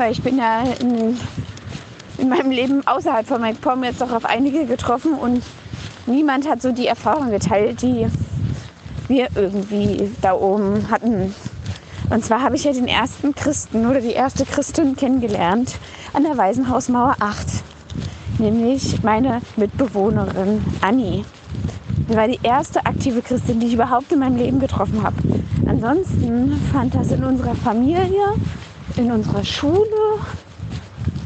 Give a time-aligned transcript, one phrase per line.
[0.00, 1.20] weil ich bin ja in,
[2.16, 5.42] in meinem Leben außerhalb von MacPom jetzt auch auf einige getroffen und
[6.06, 8.06] niemand hat so die Erfahrung geteilt, die
[9.08, 11.34] wir irgendwie da oben hatten.
[12.08, 15.76] Und zwar habe ich ja den ersten Christen oder die erste Christin kennengelernt
[16.14, 17.46] an der Waisenhausmauer 8,
[18.38, 21.26] nämlich meine Mitbewohnerin Annie.
[22.08, 25.16] Sie war die erste aktive Christin, die ich überhaupt in meinem Leben getroffen habe.
[25.66, 28.34] Ansonsten fand das in unserer Familie,
[28.96, 29.86] in unserer Schule,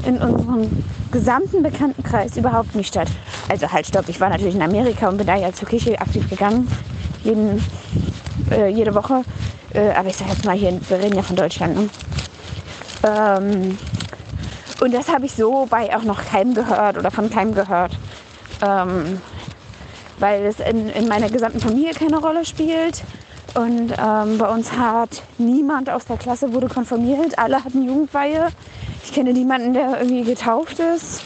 [0.06, 3.08] in unserem gesamten Bekanntenkreis überhaupt nicht statt.
[3.48, 6.28] Also halt, stopp, ich war natürlich in Amerika und bin da ja zur Kirche aktiv
[6.28, 6.68] gegangen,
[7.22, 7.64] jeden,
[8.50, 9.22] äh, jede Woche.
[9.72, 11.76] Äh, aber ich sage jetzt mal hier, wir reden ja von Deutschland.
[11.76, 11.88] Ne?
[13.04, 13.78] Ähm,
[14.80, 17.96] und das habe ich so bei auch noch keinem gehört oder von keinem gehört.
[18.62, 19.20] Ähm,
[20.18, 23.02] weil es in, in meiner gesamten Familie keine Rolle spielt.
[23.54, 27.38] Und ähm, bei uns hat niemand aus der Klasse wurde konfirmiert.
[27.38, 28.48] Alle hatten Jugendweihe.
[29.04, 31.22] Ich kenne niemanden, der irgendwie getauft ist.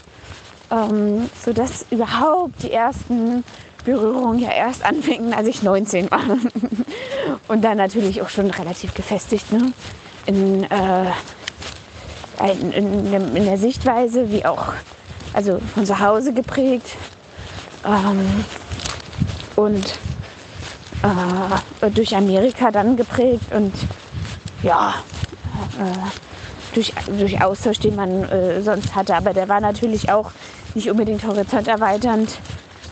[0.70, 3.44] Ähm, sodass überhaupt die ersten
[3.84, 6.20] Berührungen ja erst anfingen, als ich 19 war.
[7.48, 9.72] Und dann natürlich auch schon relativ gefestigt ne?
[10.26, 11.06] in, äh,
[12.52, 14.74] in, in, in, der Sichtweise, wie auch
[15.32, 16.96] also von zu Hause geprägt.
[17.86, 18.44] Ähm,
[19.56, 19.98] und
[21.02, 23.74] äh, durch Amerika dann geprägt und
[24.62, 24.94] ja,
[25.78, 29.14] äh, durch, durch Austausch, den man äh, sonst hatte.
[29.14, 30.30] Aber der war natürlich auch
[30.74, 32.38] nicht unbedingt horizonterweiternd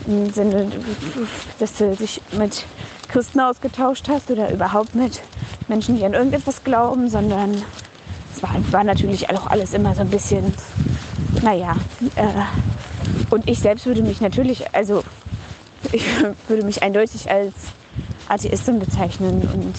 [0.06, 0.70] im Sinne,
[1.58, 2.64] dass du dich mit
[3.08, 5.20] Christen ausgetauscht hast oder überhaupt mit
[5.68, 7.62] Menschen, die an irgendetwas glauben, sondern
[8.34, 10.54] es war, war natürlich auch alles immer so ein bisschen,
[11.42, 11.76] naja.
[12.14, 12.26] Äh,
[13.30, 15.02] und ich selbst würde mich natürlich, also
[15.92, 16.04] ich
[16.48, 17.54] würde mich eindeutig als
[18.28, 19.76] Atheistin bezeichnen und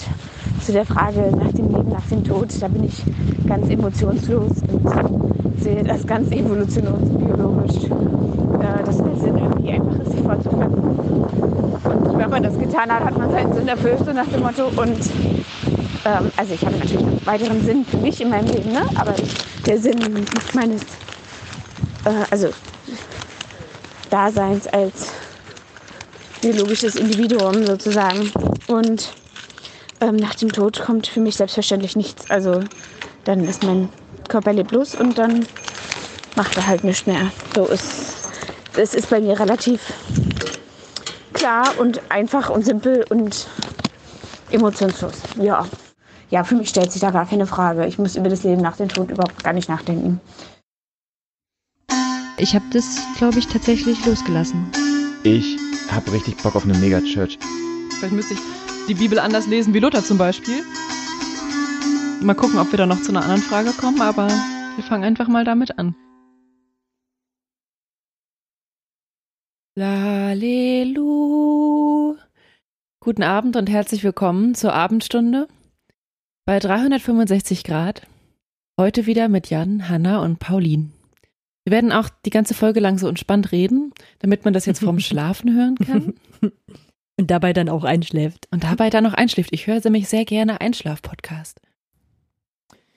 [0.64, 3.02] zu der Frage nach dem Leben, nach dem Tod, da bin ich
[3.46, 10.20] ganz emotionslos und sehe das ganz evolutionsbiologisch, äh, dass der Sinn irgendwie einfach ist, sich
[10.20, 10.74] fortzuführen.
[11.84, 14.66] Und wenn man das getan hat, hat man seinen Sinn erfüllt, so nach dem Motto.
[14.66, 15.00] Und
[16.04, 18.82] ähm, also ich habe natürlich einen weiteren Sinn für mich in meinem Leben, ne?
[18.94, 19.14] aber
[19.66, 19.98] der Sinn
[20.54, 20.82] meines,
[22.04, 22.48] äh, also
[24.10, 25.12] Daseins als
[26.40, 28.30] biologisches Individuum sozusagen.
[28.66, 29.12] Und
[30.00, 32.30] ähm, nach dem Tod kommt für mich selbstverständlich nichts.
[32.30, 32.62] Also
[33.24, 33.88] dann ist mein
[34.28, 35.46] Körper leblos und dann
[36.36, 37.30] macht er halt nichts mehr.
[37.54, 38.18] So ist
[38.76, 39.92] es ist bei mir relativ
[41.32, 43.48] klar und einfach und simpel und
[44.50, 45.14] emotionslos.
[45.40, 45.66] Ja.
[46.30, 47.86] Ja, für mich stellt sich da gar keine Frage.
[47.86, 50.20] Ich muss über das Leben nach dem Tod überhaupt gar nicht nachdenken.
[52.36, 54.70] Ich habe das, glaube ich, tatsächlich losgelassen.
[55.24, 55.56] Ich
[55.92, 57.38] habe richtig Bock auf eine Megachurch.
[57.98, 58.40] Vielleicht müsste ich
[58.88, 60.62] die Bibel anders lesen wie Luther zum Beispiel.
[62.22, 65.28] Mal gucken, ob wir da noch zu einer anderen Frage kommen, aber wir fangen einfach
[65.28, 65.94] mal damit an.
[69.76, 71.28] Lalelu.
[73.00, 75.46] Guten Abend und herzlich willkommen zur Abendstunde
[76.44, 78.06] bei 365 Grad.
[78.80, 80.90] Heute wieder mit Jan, Hanna und Pauline.
[81.64, 83.87] Wir werden auch die ganze Folge lang so entspannt reden,
[84.20, 86.14] damit man das jetzt vorm Schlafen hören kann.
[87.16, 88.46] Und dabei dann auch einschläft.
[88.52, 89.50] Und dabei dann auch einschläft.
[89.52, 91.60] Ich höre nämlich sehr gerne Einschlaf-Podcast.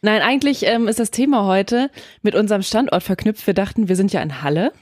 [0.03, 1.89] Nein, eigentlich ähm, ist das Thema heute
[2.21, 3.45] mit unserem Standort verknüpft.
[3.45, 4.73] Wir dachten, wir sind ja in Halle.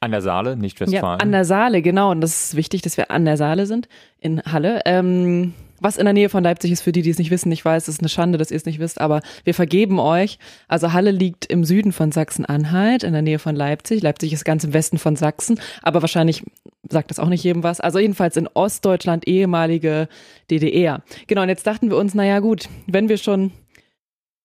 [0.00, 1.18] An der Saale, nicht Westfalen.
[1.18, 2.10] Ja, an der Saale, genau.
[2.10, 3.88] Und das ist wichtig, dass wir an der Saale sind,
[4.18, 4.80] in Halle.
[4.84, 7.52] Ähm, was in der Nähe von Leipzig ist, für die, die es nicht wissen.
[7.52, 10.38] Ich weiß, es ist eine Schande, dass ihr es nicht wisst, aber wir vergeben euch.
[10.66, 14.02] Also Halle liegt im Süden von Sachsen-Anhalt, in der Nähe von Leipzig.
[14.02, 16.44] Leipzig ist ganz im Westen von Sachsen, aber wahrscheinlich
[16.88, 17.80] sagt das auch nicht jedem was.
[17.80, 20.08] Also jedenfalls in Ostdeutschland, ehemalige
[20.50, 21.02] DDR.
[21.26, 23.52] Genau, und jetzt dachten wir uns, naja gut, wenn wir schon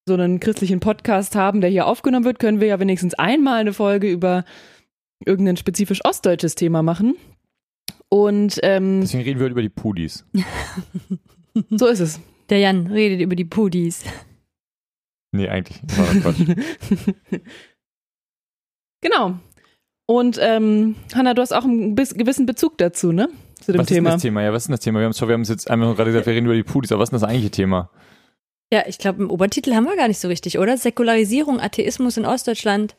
[0.06, 3.72] so einen christlichen Podcast haben, der hier aufgenommen wird, können wir ja wenigstens einmal eine
[3.72, 4.44] Folge über
[5.24, 7.16] irgendein spezifisch ostdeutsches Thema machen.
[8.14, 10.24] Und ähm, deswegen reden wir heute über die Pudis.
[11.70, 12.20] so ist es.
[12.48, 14.04] Der Jan redet über die Pudis.
[15.32, 15.82] Nee, eigentlich.
[15.96, 17.40] War Quatsch.
[19.00, 19.34] genau.
[20.06, 23.30] Und ähm, Hanna, du hast auch einen gewissen Bezug dazu, ne?
[23.60, 24.10] Zu dem was Thema.
[24.10, 24.42] Was ist das Thema?
[24.44, 25.00] Ja, was ist das Thema?
[25.00, 27.00] Wir haben es wir haben jetzt einmal gerade gesagt, wir reden über die Pudis, aber
[27.00, 27.90] was ist denn das eigentliche Thema?
[28.72, 30.76] Ja, ich glaube, im Obertitel haben wir gar nicht so richtig, oder?
[30.76, 32.94] Säkularisierung, Atheismus in Ostdeutschland.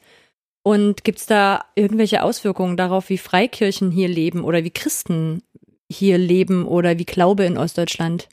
[0.68, 5.44] Und gibt es da irgendwelche Auswirkungen darauf, wie Freikirchen hier leben oder wie Christen
[5.92, 8.28] hier leben oder wie Glaube in Ostdeutschland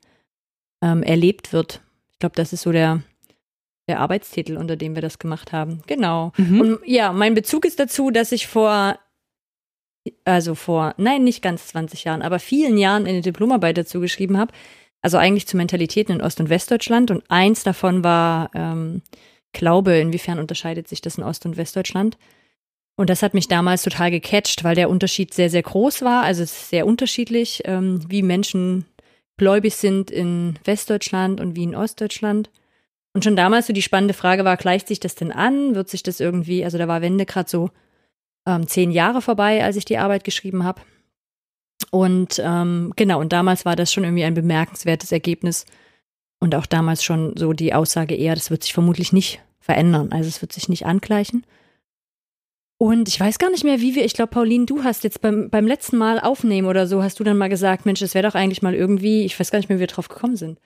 [0.82, 1.82] ähm, erlebt wird?
[2.12, 3.02] Ich glaube, das ist so der,
[3.86, 5.82] der Arbeitstitel, unter dem wir das gemacht haben.
[5.86, 6.32] Genau.
[6.38, 6.60] Mhm.
[6.62, 8.98] Und ja, mein Bezug ist dazu, dass ich vor,
[10.24, 14.54] also vor, nein, nicht ganz 20 Jahren, aber vielen Jahren eine Diplomarbeit dazu geschrieben habe.
[15.02, 17.10] Also eigentlich zu Mentalitäten in Ost- und Westdeutschland.
[17.10, 19.02] Und eins davon war ähm,
[19.52, 22.16] Glaube, inwiefern unterscheidet sich das in Ost- und Westdeutschland.
[22.96, 26.22] Und das hat mich damals total gecatcht, weil der Unterschied sehr, sehr groß war.
[26.22, 28.84] Also es ist sehr unterschiedlich, ähm, wie Menschen
[29.36, 32.50] gläubig sind in Westdeutschland und wie in Ostdeutschland.
[33.14, 35.74] Und schon damals so die spannende Frage war, gleicht sich das denn an?
[35.74, 37.70] Wird sich das irgendwie, also da war Wende gerade so
[38.46, 40.82] ähm, zehn Jahre vorbei, als ich die Arbeit geschrieben habe.
[41.90, 45.66] Und ähm, genau, und damals war das schon irgendwie ein bemerkenswertes Ergebnis.
[46.42, 50.10] Und auch damals schon so die Aussage eher, das wird sich vermutlich nicht verändern.
[50.10, 51.46] Also es wird sich nicht angleichen.
[52.78, 55.50] Und ich weiß gar nicht mehr, wie wir, ich glaube, Pauline, du hast jetzt beim,
[55.50, 58.34] beim letzten Mal aufnehmen oder so, hast du dann mal gesagt, Mensch, es wäre doch
[58.34, 60.58] eigentlich mal irgendwie, ich weiß gar nicht mehr, wie wir drauf gekommen sind.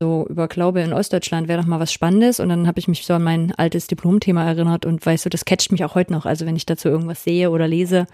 [0.00, 2.40] So über Glaube in Ostdeutschland wäre doch mal was Spannendes.
[2.40, 5.44] Und dann habe ich mich so an mein altes Diplomthema erinnert und weißt du, das
[5.44, 6.24] catcht mich auch heute noch.
[6.24, 8.06] Also wenn ich dazu irgendwas sehe oder lese,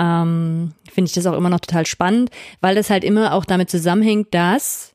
[0.00, 3.70] ähm, finde ich das auch immer noch total spannend, weil das halt immer auch damit
[3.70, 4.93] zusammenhängt, dass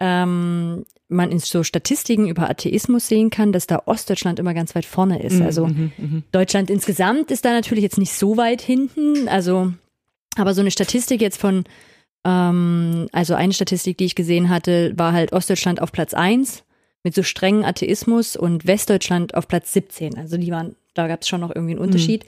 [0.00, 4.86] ähm, man in so Statistiken über Atheismus sehen kann, dass da Ostdeutschland immer ganz weit
[4.86, 5.38] vorne ist.
[5.38, 6.22] Mhm, Also mhm, mhm.
[6.32, 9.28] Deutschland insgesamt ist da natürlich jetzt nicht so weit hinten.
[9.28, 9.72] Also,
[10.36, 11.64] aber so eine Statistik jetzt von,
[12.24, 16.64] ähm, also eine Statistik, die ich gesehen hatte, war halt Ostdeutschland auf Platz 1
[17.02, 20.16] mit so strengen Atheismus und Westdeutschland auf Platz 17.
[20.16, 22.24] Also die waren, da gab es schon noch irgendwie einen Unterschied.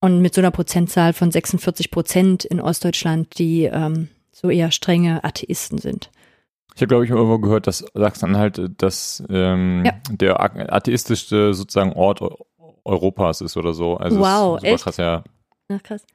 [0.00, 5.24] Und mit so einer Prozentzahl von 46 Prozent in Ostdeutschland, die ähm, so eher strenge
[5.24, 6.10] Atheisten sind.
[6.78, 9.92] Ich habe, glaube ich, irgendwo gehört, dass Sachsen-Anhalt das ähm, Ja.
[10.12, 10.40] der
[10.72, 12.36] atheistischste sozusagen Ort Eu-
[12.84, 13.96] Europas ist oder so.
[13.96, 14.84] Also Wow, echt?
[14.84, 15.24] krass, ja.
[15.68, 16.06] Ach krass.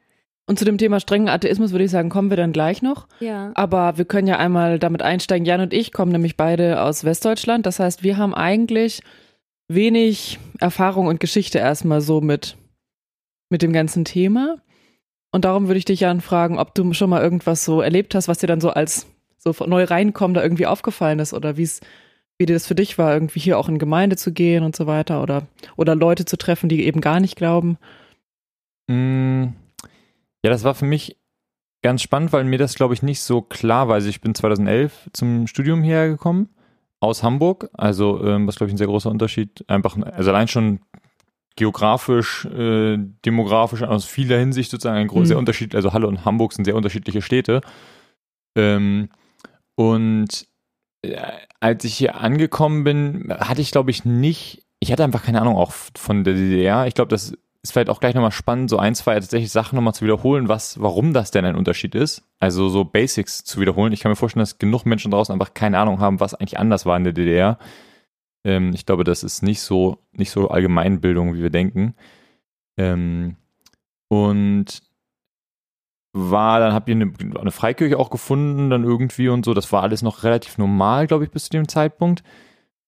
[0.48, 3.08] Und zu dem Thema strengen Atheismus würde ich sagen, kommen wir dann gleich noch.
[3.20, 3.52] Ja.
[3.56, 5.46] Aber wir können ja einmal damit einsteigen.
[5.46, 7.66] Jan und ich kommen nämlich beide aus Westdeutschland.
[7.66, 9.02] Das heißt, wir haben eigentlich
[9.68, 12.56] wenig Erfahrung und Geschichte erstmal so mit,
[13.50, 14.60] mit dem ganzen Thema.
[15.34, 18.30] Und darum würde ich dich, Jan, fragen, ob du schon mal irgendwas so erlebt hast,
[18.30, 19.08] was dir dann so als
[19.44, 21.82] so neu reinkommen da irgendwie aufgefallen ist oder wie es
[22.40, 25.22] wie das für dich war, irgendwie hier auch in Gemeinde zu gehen und so weiter
[25.22, 25.46] oder,
[25.76, 27.78] oder Leute zu treffen, die eben gar nicht glauben.
[28.88, 29.54] Mm,
[30.44, 31.18] Ja, das war für mich
[31.84, 33.96] ganz spannend, weil mir das, glaube ich, nicht so klar war.
[33.96, 36.50] Also ich bin 2011 zum Studium hierher gekommen,
[37.00, 37.70] aus Hamburg.
[37.74, 39.64] Also ähm, was, glaube ich, ein sehr großer Unterschied.
[39.70, 40.80] Einfach, also allein schon
[41.56, 45.40] geografisch, äh, demografisch, aus vieler Hinsicht sozusagen ein großer Mhm.
[45.40, 45.76] Unterschied.
[45.76, 47.62] Also Halle und Hamburg sind sehr unterschiedliche Städte.
[48.58, 49.10] Ähm,
[49.76, 50.48] und
[51.02, 51.18] äh,
[51.60, 55.56] als ich hier angekommen bin, hatte ich, glaube ich, nicht, ich hatte einfach keine Ahnung
[55.56, 56.88] auch von der DDR.
[56.88, 57.34] Ich glaube, das
[57.64, 60.82] ist vielleicht auch gleich nochmal spannend, so ein, zwei tatsächlich Sachen nochmal zu wiederholen, was,
[60.82, 62.24] warum das denn ein Unterschied ist.
[62.40, 63.94] Also so Basics zu wiederholen.
[63.94, 66.86] Ich kann mir vorstellen, dass genug Menschen draußen einfach keine Ahnung haben, was eigentlich anders
[66.86, 67.58] war in der DDR.
[68.44, 71.96] Ähm, ich glaube, das ist nicht so, nicht so Allgemeinbildung, wie wir denken.
[72.78, 73.38] Ähm,
[74.10, 74.84] und
[76.14, 79.54] war, dann habt ihr eine, eine Freikirche auch gefunden, dann irgendwie und so.
[79.54, 82.24] Das war alles noch relativ normal, glaube ich, bis zu dem Zeitpunkt.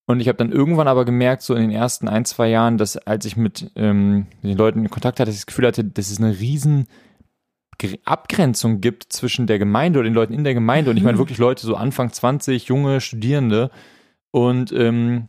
[0.08, 2.96] Und ich habe dann irgendwann aber gemerkt, so in den ersten ein, zwei Jahren, dass
[2.96, 5.82] als ich mit, ähm, mit den Leuten in Kontakt hatte, dass ich das Gefühl hatte,
[5.84, 6.86] dass es eine riesen
[7.80, 10.92] Gre- Abgrenzung gibt zwischen der Gemeinde oder den Leuten in der Gemeinde.
[10.92, 13.70] Und ich meine wirklich Leute so Anfang 20, junge Studierende
[14.30, 15.28] und ähm,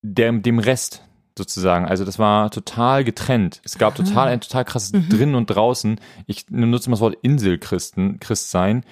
[0.00, 1.05] der, dem Rest
[1.36, 1.86] sozusagen.
[1.86, 3.60] Also das war total getrennt.
[3.64, 6.00] Es gab total ein total krasses drinnen und draußen.
[6.26, 8.84] Ich nutze mal das Wort Inselchristen, Christsein.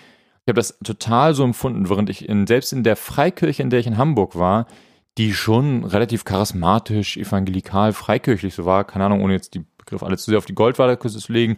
[0.45, 3.81] Ich habe das total so empfunden, während ich in, selbst in der Freikirche, in der
[3.81, 4.67] ich in Hamburg war,
[5.17, 10.19] die schon relativ charismatisch, evangelikal, freikirchlich so war, keine Ahnung, ohne jetzt die Begriffe alle
[10.19, 11.57] zu sehr auf die Goldwaderküste zu legen.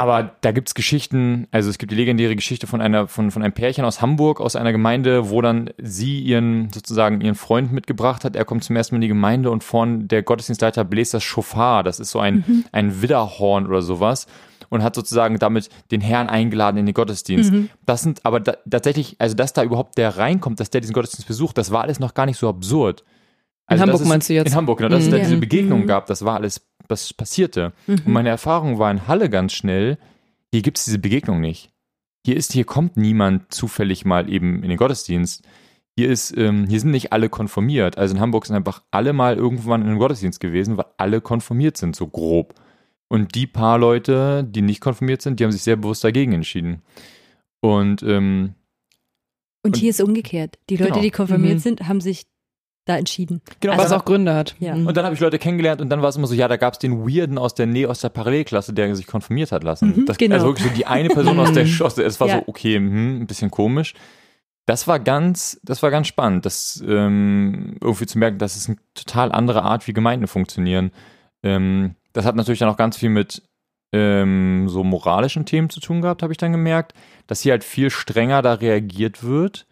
[0.00, 3.52] Aber da gibt's Geschichten, also es gibt die legendäre Geschichte von einer, von, von einem
[3.52, 8.36] Pärchen aus Hamburg, aus einer Gemeinde, wo dann sie ihren, sozusagen ihren Freund mitgebracht hat.
[8.36, 11.82] Er kommt zum ersten Mal in die Gemeinde und vorn der Gottesdienstleiter bläst das Schofar.
[11.82, 14.26] Das ist so ein, ein Widderhorn oder sowas.
[14.70, 17.52] Und hat sozusagen damit den Herrn eingeladen in den Gottesdienst.
[17.86, 21.26] Das sind aber da, tatsächlich, also dass da überhaupt der reinkommt, dass der diesen Gottesdienst
[21.26, 23.02] besucht, das war alles noch gar nicht so absurd.
[23.66, 24.48] Also Hamburg das ist, meinst du jetzt?
[24.50, 25.10] In Hamburg, genau, dass es Mhm.
[25.10, 25.24] da Ja.
[25.24, 25.86] diese Begegnung Mhm.
[25.86, 27.72] gab, das war alles, was passierte.
[27.86, 29.98] Und meine Erfahrung war in Halle ganz schnell,
[30.52, 31.70] hier gibt es diese Begegnung nicht.
[32.24, 35.42] Hier ist, hier kommt niemand zufällig mal eben in den Gottesdienst.
[35.96, 37.98] Hier ist, ähm, hier sind nicht alle konformiert.
[37.98, 41.76] Also in Hamburg sind einfach alle mal irgendwann in den Gottesdienst gewesen, weil alle konformiert
[41.76, 42.54] sind, so grob.
[43.08, 46.82] Und die paar Leute, die nicht konformiert sind, die haben sich sehr bewusst dagegen entschieden.
[47.60, 48.54] Und ähm,
[49.64, 50.58] Und Und- hier ist umgekehrt.
[50.70, 51.02] Die Leute, Genau.
[51.02, 51.58] die konfirmiert Mhm.
[51.60, 52.26] sind, haben sich
[52.88, 53.40] da entschieden.
[53.60, 54.54] genau, Also- Was auch Gründe hat.
[54.58, 54.74] Ja.
[54.74, 54.86] Mhm.
[54.86, 56.72] Und dann habe ich Leute kennengelernt und dann war es immer so, ja, da gab
[56.74, 59.94] es den Weirden aus der Nähe, aus der Parallelklasse, der sich konfirmiert hat lassen.
[59.96, 60.34] Mhm, das, genau.
[60.36, 62.36] Also wirklich so die eine Person aus der, aus der es war Ja.
[62.38, 63.94] so, okay, hm, ein bisschen komisch.
[64.66, 68.76] Das war ganz, das war ganz spannend, das ähm, irgendwie zu merken, dass es eine
[68.94, 70.90] total andere Art, wie Gemeinden funktionieren.
[71.42, 73.42] Ähm, das hat natürlich dann auch ganz viel mit
[73.94, 76.92] ähm, so moralischen Themen zu tun gehabt, habe ich dann gemerkt,
[77.26, 79.66] dass hier halt viel strenger da reagiert wird,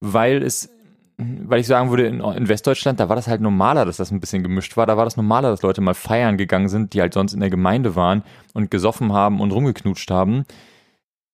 [0.00, 0.70] weil es
[1.18, 4.20] weil ich sagen würde, in, in Westdeutschland, da war das halt normaler, dass das ein
[4.20, 4.86] bisschen gemischt war.
[4.86, 7.50] Da war das normaler, dass Leute mal feiern gegangen sind, die halt sonst in der
[7.50, 8.22] Gemeinde waren
[8.54, 10.44] und gesoffen haben und rumgeknutscht haben.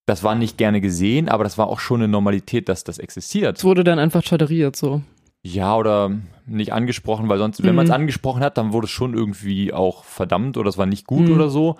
[0.05, 3.57] Das war nicht gerne gesehen, aber das war auch schon eine Normalität, dass das existiert.
[3.57, 5.01] Es wurde dann einfach toleriert so.
[5.43, 6.11] Ja, oder
[6.45, 7.75] nicht angesprochen, weil sonst, wenn Mhm.
[7.75, 11.05] man es angesprochen hat, dann wurde es schon irgendwie auch verdammt oder es war nicht
[11.07, 11.35] gut Mhm.
[11.35, 11.77] oder so.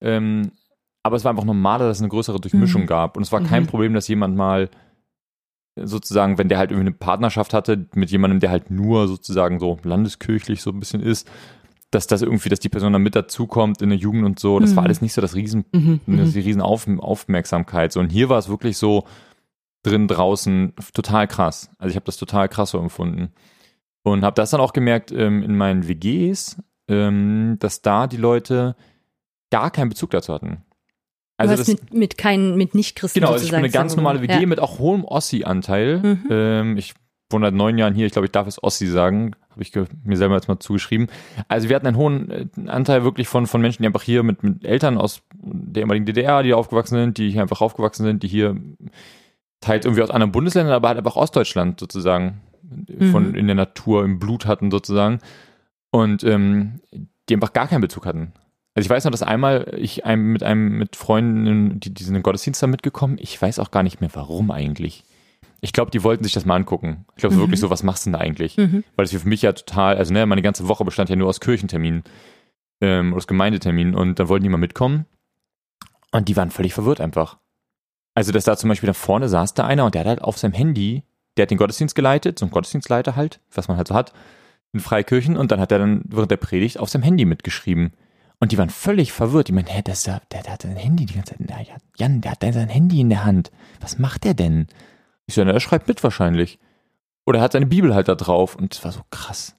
[0.00, 0.52] Ähm,
[1.02, 2.86] aber es war einfach normaler, dass es eine größere Durchmischung Mhm.
[2.86, 3.16] gab.
[3.16, 3.66] Und es war kein Mhm.
[3.68, 4.68] Problem, dass jemand mal
[5.86, 9.78] sozusagen, wenn der halt irgendwie eine Partnerschaft hatte mit jemandem, der halt nur sozusagen so
[9.82, 11.28] landeskirchlich so ein bisschen ist,
[11.90, 14.60] dass das irgendwie, dass die Person dann mit dazukommt in der Jugend und so.
[14.60, 14.86] Das war Mhm.
[14.86, 16.00] alles nicht so das Riesen, Mhm.
[16.06, 16.40] das ist Mhm.
[16.40, 17.92] die riesen Auf, Aufmerksamkeit.
[17.92, 19.04] So, und hier war es wirklich so
[19.82, 21.70] drin, draußen, total krass.
[21.78, 23.30] Also ich habe das total krass so empfunden.
[24.02, 26.58] Und habe das dann auch gemerkt ähm, in meinen WGs,
[26.88, 28.76] ähm, dass da die Leute
[29.50, 30.62] gar keinen Bezug dazu hatten.
[31.40, 33.96] Also du hast das, mit, mit keinen, mit Nicht-Christen genau, also ich bin eine ganz
[33.96, 34.46] normale WG Ja.
[34.46, 35.98] mit auch hohem Ossi-Anteil.
[35.98, 36.26] Mhm.
[36.30, 36.94] Ähm, ich
[37.30, 39.72] wohne seit neun Jahren hier, ich glaube, ich darf es Ossi sagen, habe ich
[40.04, 41.06] mir selber jetzt mal zugeschrieben.
[41.48, 44.42] Also wir hatten einen hohen äh, Anteil wirklich von, von Menschen, die einfach hier mit,
[44.42, 48.22] mit Eltern aus der ehemaligen DDR, die hier aufgewachsen sind, die hier einfach aufgewachsen sind,
[48.22, 48.56] die hier
[49.60, 52.40] teils irgendwie aus anderen Bundesländern, aber halt einfach Ostdeutschland sozusagen
[53.10, 53.34] von Mhm.
[53.34, 55.18] in der Natur, im Blut hatten sozusagen.
[55.90, 56.80] Und ähm,
[57.28, 58.32] die einfach gar keinen Bezug hatten.
[58.80, 62.14] Also ich weiß noch, dass einmal ich einem, mit einem mit Freunden, die, die sind
[62.14, 63.18] in den Gottesdienst da mitgekommen.
[63.20, 65.04] Ich weiß auch gar nicht mehr, warum eigentlich.
[65.60, 67.04] Ich glaube, die wollten sich das mal angucken.
[67.14, 67.40] Ich glaube Mhm.
[67.40, 68.56] wirklich so, was machst du denn da eigentlich?
[68.56, 68.82] Mhm.
[68.96, 71.40] Weil das für mich ja total, also ne, meine ganze Woche bestand ja nur aus
[71.40, 72.04] Kirchenterminen,
[72.80, 75.04] ähm, aus Gemeindeterminen und dann wollten die mal mitkommen
[76.12, 77.36] und die waren völlig verwirrt einfach.
[78.14, 80.38] Also, dass da zum Beispiel da vorne saß da einer und der hat halt auf
[80.38, 81.02] seinem Handy,
[81.36, 84.14] der hat den Gottesdienst geleitet, so ein Gottesdienstleiter halt, was man halt so hat,
[84.72, 87.92] in Freikirchen und dann hat er dann während der Predigt auf seinem Handy mitgeschrieben.
[88.40, 89.48] Und die waren völlig verwirrt.
[89.48, 91.46] Die meinen, hä, das ja, der, der hat sein Handy die ganze Zeit.
[91.48, 93.50] Na, ja, Jan, der hat sein Handy in der Hand.
[93.80, 94.66] Was macht der denn?
[95.26, 96.58] Ich so, na, er schreibt mit wahrscheinlich.
[97.26, 98.56] Oder er hat seine Bibel halt da drauf.
[98.56, 99.56] Und es war so krass.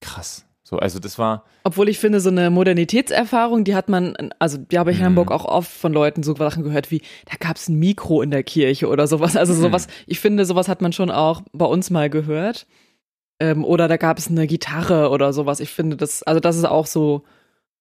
[0.00, 0.46] Krass.
[0.62, 4.78] So, also das war, Obwohl ich finde, so eine Modernitätserfahrung, die hat man, also die
[4.78, 5.06] habe ich in Mhm.
[5.06, 8.30] Hamburg auch oft von Leuten so Sachen gehört wie, da gab es ein Mikro in
[8.30, 9.36] der Kirche oder sowas.
[9.36, 9.58] Also Mhm.
[9.62, 12.68] sowas, ich finde, sowas hat man schon auch bei uns mal gehört.
[13.40, 15.58] Ähm, oder da gab es eine Gitarre oder sowas.
[15.58, 17.24] Ich finde das, also das ist auch so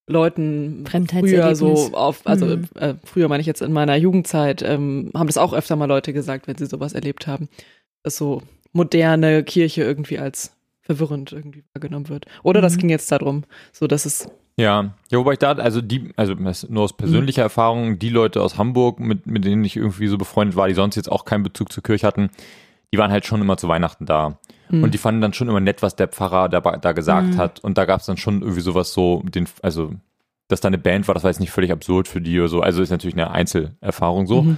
[0.10, 2.68] Leuten früher so auf, also Mhm.
[2.76, 6.14] äh, früher meine ich jetzt in meiner Jugendzeit, ähm, haben das auch öfter mal Leute
[6.14, 7.48] gesagt, wenn sie sowas erlebt haben,
[8.04, 8.42] dass so
[8.74, 12.26] moderne Kirche irgendwie als verwirrend irgendwie wahrgenommen wird.
[12.44, 12.80] Oder das Mhm.
[12.80, 14.94] ging jetzt darum, so dass es ja.
[15.10, 18.58] Ja, wobei ich da, also die, also das nur aus persönlicher Erfahrung, die Leute aus
[18.58, 21.72] Hamburg, mit, mit denen ich irgendwie so befreundet war, die sonst jetzt auch keinen Bezug
[21.72, 22.30] zur Kirche hatten,
[22.94, 24.40] die waren halt schon immer zu Weihnachten da.
[24.70, 24.84] Mhm.
[24.84, 27.38] Und die fanden dann schon immer nett, was der Pfarrer da, da gesagt Mhm.
[27.38, 27.60] hat.
[27.60, 29.92] Und da gab es dann schon irgendwie sowas so, den, also,
[30.48, 32.62] dass da eine Band war, das war jetzt nicht völlig absurd für die oder so.
[32.62, 34.42] Also ist natürlich eine Einzelerfahrung so.
[34.44, 34.58] Mhm.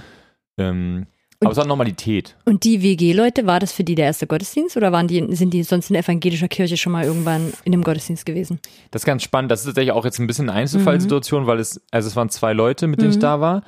[0.58, 1.06] Ähm,
[1.40, 2.36] Und- aber es war Normalität.
[2.44, 5.62] Und die WG-Leute, war das für die der erste Gottesdienst oder waren die, sind die
[5.64, 8.60] sonst in evangelischer Kirche schon mal irgendwann in einem Gottesdienst gewesen?
[8.92, 9.50] Das ist ganz spannend.
[9.50, 12.52] Das ist tatsächlich auch jetzt ein bisschen eine Einzelfallsituation, weil es, also es waren zwei
[12.52, 13.20] Leute, mit denen ich Mhm.
[13.22, 13.62] da war.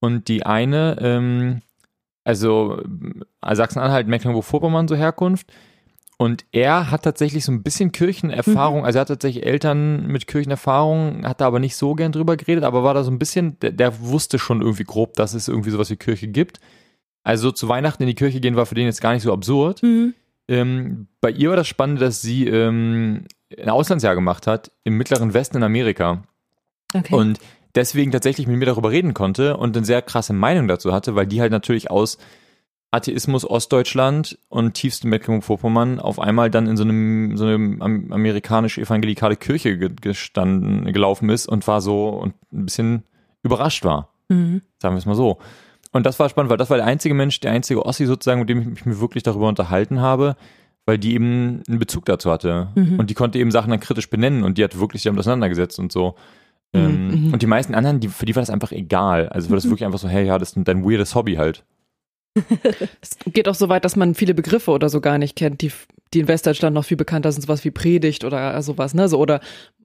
[0.00, 1.60] Und die eine, ähm,
[2.30, 2.80] also
[3.42, 5.52] äh, Sachsen-Anhalt, Mecklenburg-Vorpommern, so Herkunft.
[6.16, 11.26] Und er hat tatsächlich so ein bisschen Kirchenerfahrung, also er hat tatsächlich Eltern mit Kirchenerfahrung,
[11.26, 13.72] hat da aber nicht so gern drüber geredet, aber war da so ein bisschen, der,
[13.72, 16.60] der wusste schon irgendwie grob, dass es irgendwie sowas wie Kirche gibt.
[17.22, 19.32] Also so zu Weihnachten in die Kirche gehen war für den jetzt gar nicht so
[19.32, 19.82] absurd.
[19.82, 20.14] Mhm.
[20.48, 23.24] Ähm, bei ihr war das Spannende, dass sie ähm,
[23.58, 26.22] ein Auslandsjahr gemacht hat im mittleren Westen in Amerika
[26.92, 27.14] Okay.
[27.14, 27.38] und
[27.74, 31.26] deswegen tatsächlich mit mir darüber reden konnte und eine sehr krasse Meinung dazu hatte, weil
[31.26, 32.18] die halt natürlich aus
[32.92, 39.36] Atheismus Ostdeutschland und tiefsten Mecklenburg-Vorpommern auf einmal dann in so einem so einem am- amerikanisch-evangelikale
[39.36, 43.04] Kirche ge gestanden gelaufen ist und war so und ein bisschen
[43.42, 44.08] überrascht war.
[44.28, 44.62] mhm.
[44.80, 45.38] Sagen wir es mal so.
[45.92, 48.48] Und das war spannend, weil das war der einzige Mensch, der einzige Ossi sozusagen, mit
[48.48, 50.36] dem ich mich mir wirklich darüber unterhalten habe,
[50.86, 52.68] weil die eben einen Bezug dazu hatte.
[52.74, 52.98] Mhm.
[52.98, 55.78] Und die konnte eben Sachen dann kritisch benennen und die hat wirklich sich damit auseinandergesetzt
[55.78, 56.16] und so.
[56.72, 57.32] Mhm, Ähm, mhm.
[57.32, 59.28] Und die meisten anderen, die, für die war das einfach egal.
[59.28, 61.64] Also war das wirklich einfach so, hey, ja, das ist dein weirdes Hobby halt.
[63.00, 65.72] Es geht auch so weit, dass man viele Begriffe oder so gar nicht kennt, die,
[66.14, 69.08] die in Westdeutschland noch viel bekannter sind, sowas wie Predigt oder sowas, ne?
[69.08, 69.40] So, oder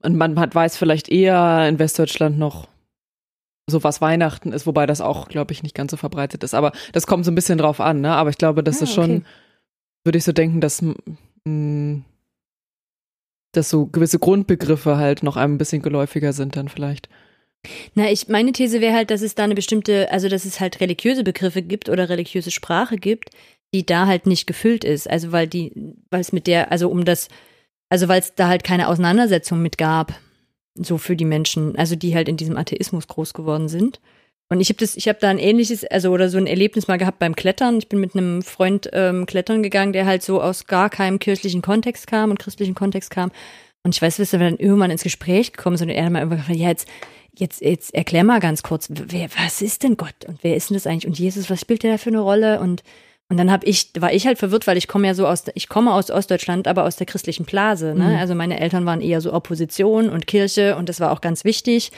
[0.08, 2.68] man hat, weiß vielleicht eher in Westdeutschland noch
[3.68, 6.54] so was Weihnachten ist, wobei das auch, glaube ich, nicht ganz so verbreitet ist.
[6.54, 8.12] Aber das kommt so ein bisschen drauf an, ne?
[8.12, 9.22] Aber ich glaube, das Ah, ist schon, okay.
[10.04, 12.02] würde ich so denken, dass, mh,
[13.56, 17.08] dass so gewisse Grundbegriffe halt noch ein bisschen geläufiger sind dann vielleicht.
[17.94, 20.80] Na, ich, meine These wäre halt, dass es da eine bestimmte, also dass es halt
[20.80, 23.30] religiöse Begriffe gibt oder religiöse Sprache gibt,
[23.74, 25.08] die da halt nicht gefüllt ist.
[25.08, 25.72] Also weil die,
[26.10, 27.28] weil es mit der, also um das,
[27.88, 30.14] also weil es da halt keine Auseinandersetzung mit gab,
[30.74, 34.00] so für die Menschen, also die halt in diesem Atheismus groß geworden sind.
[34.48, 36.98] Und ich habe das, ich habe da ein ähnliches, also oder so ein Erlebnis mal
[36.98, 37.78] gehabt beim Klettern.
[37.78, 41.62] Ich bin mit einem Freund ähm, klettern gegangen, der halt so aus gar keinem kirchlichen
[41.62, 43.32] Kontext kam und christlichen Kontext kam.
[43.82, 46.20] Und ich weiß, dass wir dann irgendwann ins Gespräch gekommen sind und er hat mal
[46.20, 46.88] irgendwann gefragt, ja, jetzt,
[47.36, 50.76] jetzt, jetzt erklär mal ganz kurz, wer, was ist denn Gott und wer ist denn
[50.76, 51.06] das eigentlich?
[51.06, 52.60] Und Jesus, was spielt der da für eine Rolle?
[52.60, 52.82] Und
[53.28, 55.68] und dann habe ich, war ich halt verwirrt, weil ich komme ja so aus, ich
[55.68, 57.94] komme aus Ostdeutschland, aber aus der christlichen Blase.
[57.96, 58.10] Ne?
[58.10, 58.16] Mhm.
[58.18, 61.90] Also meine Eltern waren eher so Opposition und Kirche und das war auch ganz wichtig.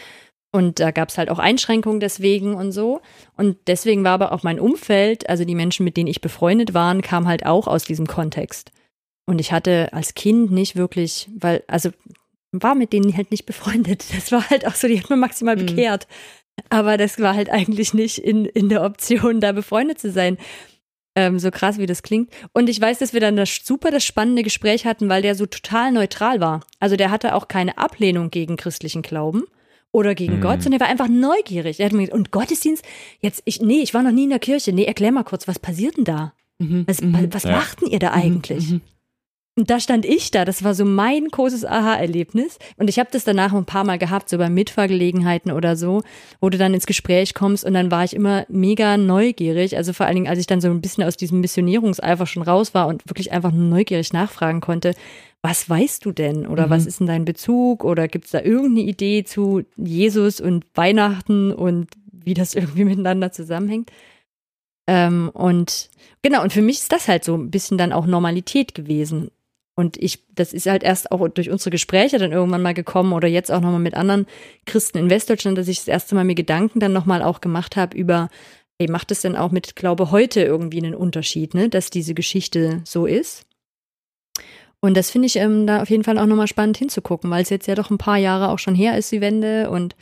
[0.50, 3.00] Und da gab es halt auch Einschränkungen deswegen und so.
[3.37, 7.02] Und deswegen war aber auch mein Umfeld, also die Menschen, mit denen ich befreundet waren,
[7.02, 8.71] kam halt auch aus diesem Kontext.
[9.26, 11.90] Und ich hatte als Kind nicht wirklich, weil, also
[12.50, 14.05] war mit denen halt nicht befreundet.
[14.17, 15.67] Das war halt auch so, die hat mir maximal Mhm.
[15.67, 16.07] bekehrt.
[16.71, 20.38] Aber das war halt eigentlich nicht in, in der Option, da befreundet zu sein.
[21.14, 22.31] Ähm, so krass, wie das klingt.
[22.52, 25.47] Und ich weiß, dass wir dann das super das spannende Gespräch hatten, weil der so
[25.47, 26.61] total neutral war.
[26.81, 29.45] Also der hatte auch keine Ablehnung gegen christlichen Glauben
[29.92, 30.40] oder gegen Mhm.
[30.40, 31.80] Gott, sondern er war einfach neugierig.
[31.80, 32.85] Er hat mir gesagt, und Gottesdienst,
[33.21, 34.73] jetzt, ich, nee, ich war noch nie in der Kirche.
[34.73, 36.33] Nee, erklär mal kurz, was passiert denn da?
[36.59, 36.85] Mhm.
[36.87, 37.28] Was, Mhm.
[37.33, 37.52] was Ja.
[37.52, 38.75] macht denn ihr da eigentlich?
[39.59, 42.61] Und da stand ich da, das war so mein großes Aha-Erlebnis.
[42.77, 46.03] Und ich habe das danach ein paar Mal gehabt, so bei Mitfahrgelegenheiten oder so,
[46.41, 49.77] wo du dann ins Gespräch kommst und dann war ich immer mega neugierig.
[49.77, 52.73] Also vor allen Dingen, als ich dann so ein bisschen aus diesem Missionierungseifer schon raus
[52.73, 54.95] war und wirklich einfach neugierig nachfragen konnte,
[55.43, 56.47] was weißt du denn?
[56.47, 56.71] Oder Mhm.
[56.71, 57.83] was ist denn dein Bezug?
[57.83, 63.33] Oder gibt es da irgendeine Idee zu Jesus und Weihnachten und wie das irgendwie miteinander
[63.33, 63.91] zusammenhängt?
[64.87, 65.91] Ähm, und
[66.23, 69.33] genau, und für mich ist das halt so ein bisschen dann auch Normalität gewesen.
[69.78, 73.28] Und ich, das ist halt erst auch durch unsere Gespräche dann irgendwann mal gekommen oder
[73.28, 74.26] jetzt auch nochmal mit anderen
[74.66, 77.97] Christen in Westdeutschland, dass ich das erste Mal mir Gedanken dann nochmal auch gemacht habe
[77.97, 78.28] über,
[78.78, 82.80] ey, macht es denn auch mit Glaube heute irgendwie einen Unterschied, ne, dass diese Geschichte
[82.85, 83.47] so ist?
[84.80, 87.50] Und das finde ich ähm, da auf jeden Fall auch nochmal spannend hinzugucken, weil es
[87.50, 89.94] jetzt ja doch ein paar Jahre auch schon her ist, die Wende und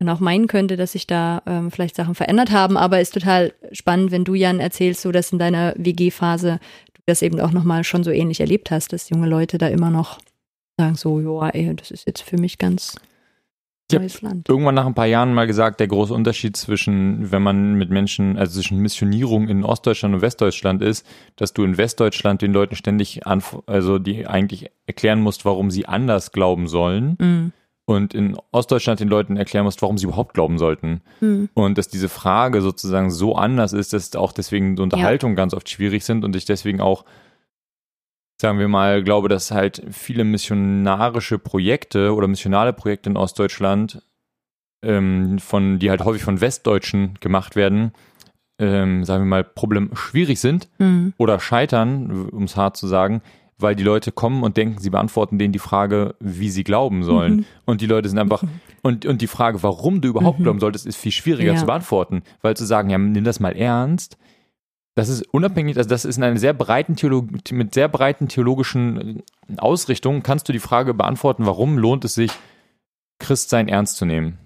[0.00, 3.52] man auch meinen könnte, dass sich da ähm, vielleicht Sachen verändert haben, aber ist total
[3.72, 6.60] spannend, wenn du, Jan, erzählst, so dass in deiner WG-Phase
[7.08, 10.18] das eben auch nochmal schon so ähnlich erlebt hast, dass junge Leute da immer noch
[10.78, 12.94] sagen so, ja, ey, das ist jetzt für mich ganz
[13.90, 13.98] Ja.
[13.98, 14.48] neues Land.
[14.48, 18.36] irgendwann nach ein paar Jahren mal gesagt, der große Unterschied zwischen, wenn man mit Menschen,
[18.36, 21.06] also zwischen Missionierung in Ostdeutschland und Westdeutschland ist,
[21.36, 26.32] dass du in Westdeutschland den Leuten ständig, also die eigentlich erklären musst, warum sie anders
[26.32, 27.52] glauben sollen Mhm.
[27.88, 31.00] Und in Ostdeutschland den Leuten erklären musst, warum sie überhaupt glauben sollten.
[31.20, 31.48] Mhm.
[31.54, 35.70] Und dass diese Frage sozusagen so anders ist, dass auch deswegen die Unterhaltungen ganz oft
[35.70, 37.06] schwierig sind und ich deswegen auch,
[38.38, 44.02] sagen wir mal, glaube, dass halt viele missionarische Projekte oder missionale Projekte in Ostdeutschland,
[44.84, 47.92] ähm, von, die halt häufig von Westdeutschen gemacht werden,
[48.58, 51.14] ähm, sagen wir mal, problem schwierig sind Mhm.
[51.16, 53.22] oder scheitern, um es hart zu sagen,
[53.58, 57.36] weil die Leute kommen und denken, sie beantworten denen die Frage, wie sie glauben sollen.
[57.36, 57.44] Mhm.
[57.66, 58.42] Und die Leute sind einfach,
[58.82, 60.44] und, und die Frage, warum du überhaupt Mhm.
[60.44, 61.58] glauben solltest, ist viel schwieriger Ja.
[61.58, 62.22] zu beantworten.
[62.42, 64.16] Weil zu sagen, ja, nimm das mal ernst,
[64.94, 69.20] das ist unabhängig, also das ist in einer sehr breiten Theolog mit sehr breiten theologischen
[69.48, 72.32] äh, Ausrichtungen, kannst du die Frage beantworten, warum lohnt es sich,
[73.20, 74.38] Christsein ernst zu nehmen.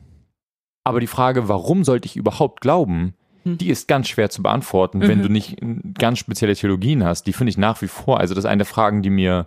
[0.85, 3.15] Aber die Frage, warum sollte ich überhaupt glauben.
[3.45, 5.23] Die ist ganz schwer zu beantworten, wenn Mhm.
[5.23, 5.57] du nicht
[5.99, 7.27] ganz spezielle Theologien hast.
[7.27, 9.47] Die finde ich nach wie vor, also das ist eine der Fragen, die mir,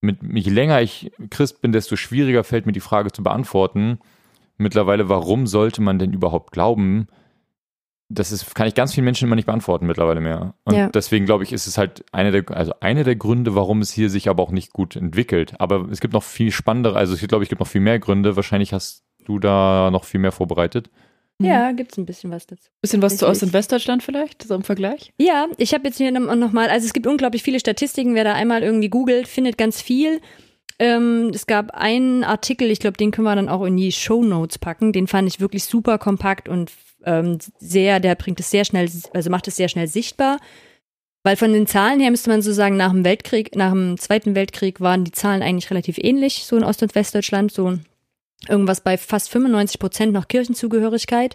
[0.00, 3.98] mit, je länger ich Christ bin, desto schwieriger fällt mir die Frage zu beantworten.
[4.56, 7.08] Mittlerweile, warum sollte man denn überhaupt glauben?
[8.12, 10.54] Das ist, kann ich ganz vielen Menschen immer nicht beantworten mittlerweile mehr.
[10.64, 10.88] Und Ja.
[10.88, 14.10] deswegen glaube ich, ist es halt eine der, also eine der Gründe, warum es hier
[14.10, 15.54] sich aber auch nicht gut entwickelt.
[15.60, 18.34] Aber es gibt noch viel spannendere, also ich glaube, es gibt noch viel mehr Gründe.
[18.36, 20.90] Wahrscheinlich hast du da noch viel mehr vorbereitet.
[21.46, 22.68] Ja, gibt's ein bisschen was dazu.
[22.82, 23.30] Bisschen was zu Richtig.
[23.30, 25.12] Ost- und Westdeutschland vielleicht, so im Vergleich?
[25.18, 28.62] Ja, ich habe jetzt hier nochmal, also es gibt unglaublich viele Statistiken, wer da einmal
[28.62, 30.20] irgendwie googelt, findet ganz viel.
[30.78, 34.22] Ähm, es gab einen Artikel, ich glaube, den können wir dann auch in die Show
[34.22, 34.92] Notes packen.
[34.92, 36.72] Den fand ich wirklich super kompakt und
[37.04, 40.38] ähm, sehr, der bringt es sehr schnell, also macht es sehr schnell sichtbar.
[41.22, 44.34] Weil von den Zahlen her müsste man so sagen, nach dem Weltkrieg, nach dem Zweiten
[44.34, 47.78] Weltkrieg waren die Zahlen eigentlich relativ ähnlich, so in Ost- und Westdeutschland, so
[48.48, 51.34] irgendwas bei fast 95 Prozent noch Kirchenzugehörigkeit.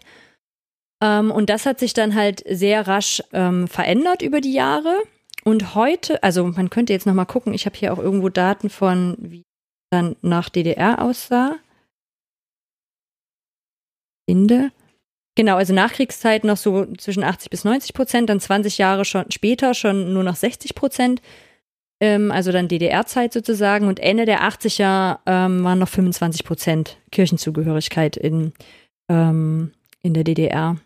[1.04, 5.02] Ähm, und das hat sich dann halt sehr rasch ähm, verändert über die Jahre.
[5.44, 8.70] Und heute, also man könnte jetzt noch mal gucken, ich habe hier auch irgendwo Daten
[8.70, 9.44] von, wie
[9.92, 11.58] dann nach DDR aussah.
[14.28, 14.72] Finde.
[15.36, 19.74] Genau, also Nachkriegszeit noch so zwischen 80 bis 90 Prozent, dann 20 Jahre schon später
[19.74, 21.22] schon nur noch 60 Prozent.
[22.00, 23.88] Ähm, also dann DDR-Zeit sozusagen.
[23.88, 28.54] Und Ende der 80er ähm, waren noch 25 Prozent Kirchenzugehörigkeit in,
[29.10, 30.78] ähm, in der DDR.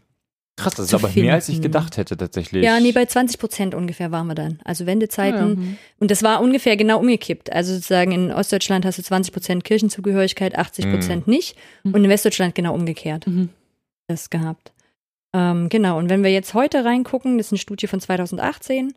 [0.60, 1.72] Krass, das ist aber mehr, als ich finden.
[1.72, 2.63] gedacht hätte tatsächlich.
[2.63, 4.60] Ja, nee, bei 20 Prozent ungefähr waren wir dann.
[4.65, 5.50] Also Wendezeiten.
[5.50, 5.78] Mhm.
[6.00, 7.52] Und das war ungefähr genau umgekippt.
[7.54, 11.56] Also sozusagen in Ostdeutschland hast du 20 Prozent Kirchenzugehörigkeit, 80 Prozent nicht.
[11.84, 11.93] Mhm.
[11.93, 13.26] Und in Westdeutschland genau umgekehrt.
[13.26, 13.50] Mhm.
[14.08, 14.74] das gehabt.
[15.34, 18.93] Ähm, genau, und wenn wir jetzt heute reingucken, das ist eine Studie von 2018,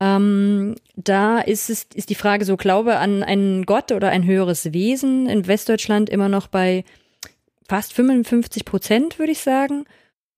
[0.00, 4.72] ähm, da ist es ist die Frage so Glaube an einen Gott oder ein höheres
[4.72, 6.84] Wesen in Westdeutschland immer noch bei
[7.68, 9.84] fast 55 Prozent, würde ich sagen.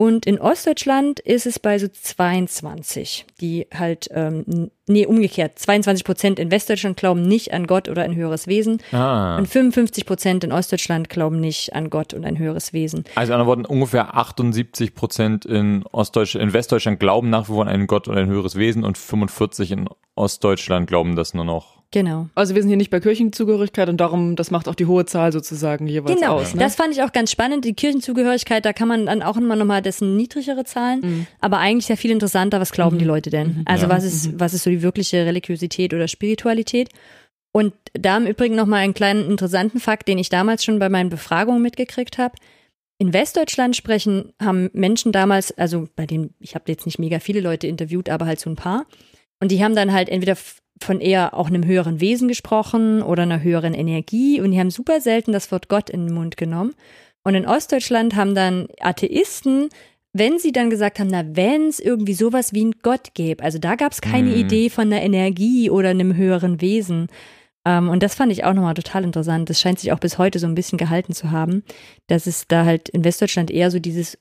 [0.01, 6.39] Und in Ostdeutschland ist es bei so 22, die halt, ähm, nee, umgekehrt, 22 Prozent
[6.39, 8.81] in Westdeutschland glauben nicht an Gott oder ein höheres Wesen.
[8.93, 9.37] Ah.
[9.37, 13.03] Und 55 Prozent in Ostdeutschland glauben nicht an Gott und ein höheres Wesen.
[13.17, 17.63] Also in anderen Worten, ungefähr 78 Prozent in Ostdeutschland, in Westdeutschland glauben nach wie vor
[17.63, 21.78] an einen Gott oder ein höheres Wesen und 45 in Ostdeutschland glauben das nur noch.
[21.91, 22.29] Genau.
[22.35, 25.33] Also wir sind hier nicht bei Kirchenzugehörigkeit und darum, das macht auch die hohe Zahl
[25.33, 26.53] sozusagen jeweils Genau, aus.
[26.55, 26.61] Ne?
[26.61, 27.65] das fand ich auch ganz spannend.
[27.65, 31.27] Die Kirchenzugehörigkeit, da kann man dann auch immer nochmal dessen niedrigere Zahlen, Mhm.
[31.41, 33.63] aber eigentlich ja viel interessanter, was glauben die Leute denn?
[33.65, 33.89] Also Ja.
[33.91, 36.91] was ist, was ist so die wirkliche Religiosität oder Spiritualität?
[37.53, 41.09] Und da im Übrigen nochmal einen kleinen interessanten Fakt, den ich damals schon bei meinen
[41.09, 42.35] Befragungen mitgekriegt habe.
[42.99, 47.41] In Westdeutschland sprechen, haben Menschen damals, also bei denen, ich habe jetzt nicht mega viele
[47.41, 48.85] Leute interviewt, aber halt so ein paar.
[49.41, 50.37] Und die haben dann halt entweder
[50.83, 55.01] von eher auch einem höheren Wesen gesprochen oder einer höheren Energie und die haben super
[55.01, 56.75] selten das Wort Gott in den Mund genommen.
[57.25, 59.69] Und in Ostdeutschland haben dann Atheisten,
[60.13, 63.59] wenn sie dann gesagt haben, na, wenn es irgendwie sowas wie einen Gott gäbe, also
[63.59, 64.37] da gab es keine Mhm.
[64.37, 67.09] Idee von einer Energie oder einem höheren Wesen.
[67.67, 69.51] Ähm, und das fand ich auch nochmal total interessant.
[69.51, 71.63] Das scheint sich auch bis heute so ein bisschen gehalten zu haben,
[72.07, 74.19] dass es da halt in Westdeutschland eher so dieses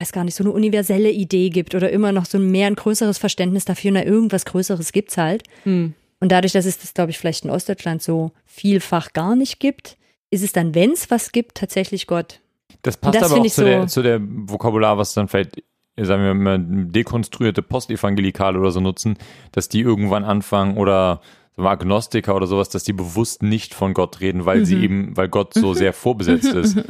[0.00, 2.74] weiß gar nicht, so eine universelle Idee gibt oder immer noch so ein mehr ein
[2.76, 5.42] größeres Verständnis dafür, na, irgendwas Größeres gibt's halt.
[5.64, 5.94] Hm.
[6.20, 9.96] Und dadurch, dass es das, glaube ich, vielleicht in Ostdeutschland so vielfach gar nicht gibt,
[10.30, 12.40] ist es dann, wenn es was gibt, tatsächlich Gott.
[12.82, 15.62] Das passt Das aber auch ich zu, der, so- zu der Vokabular, was dann vielleicht,
[15.96, 19.16] sagen wir mal, dekonstruierte Postevangelikale oder so nutzen,
[19.52, 21.20] dass die irgendwann anfangen oder
[21.58, 25.54] Agnostiker oder sowas, dass die bewusst nicht von Gott reden, weil sie eben, weil Gott
[25.54, 26.76] so sehr vorbesetzt ist.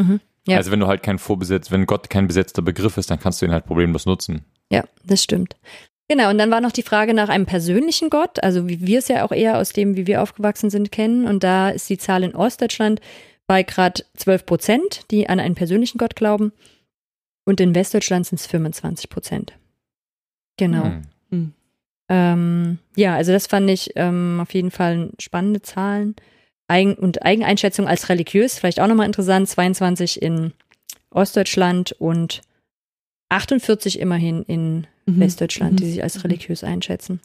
[0.47, 0.57] Ja.
[0.57, 3.47] Also wenn du halt kein vorbesetzt, wenn Gott kein besetzter Begriff ist, dann kannst du
[3.47, 4.45] ihn halt problemlos nutzen.
[4.71, 5.57] Ja, das stimmt.
[6.09, 9.09] Genau, und dann war noch die Frage nach einem persönlichen Gott, also wie wir es
[9.09, 11.27] ja auch eher aus dem, wie wir aufgewachsen sind, kennen.
[11.27, 13.01] Und da ist die Zahl in Ostdeutschland
[13.49, 16.53] bei gerade 12 Prozent, die an einen persönlichen Gott glauben.
[17.45, 19.53] Und in Westdeutschland sind es 25 Prozent.
[20.57, 20.85] Genau.
[21.31, 21.53] Hm.
[22.09, 26.15] Ähm, ja, also das fand ich ähm, auf jeden Fall spannende Zahlen.
[26.69, 30.53] Eigen und Eigeneinschätzung als religiös, vielleicht auch nochmal interessant, 22 in
[31.11, 32.41] Ostdeutschland und
[33.29, 35.21] 48 immerhin in Mhm.
[35.21, 35.91] Westdeutschland, die Mhm.
[35.91, 37.21] sich als religiös einschätzen.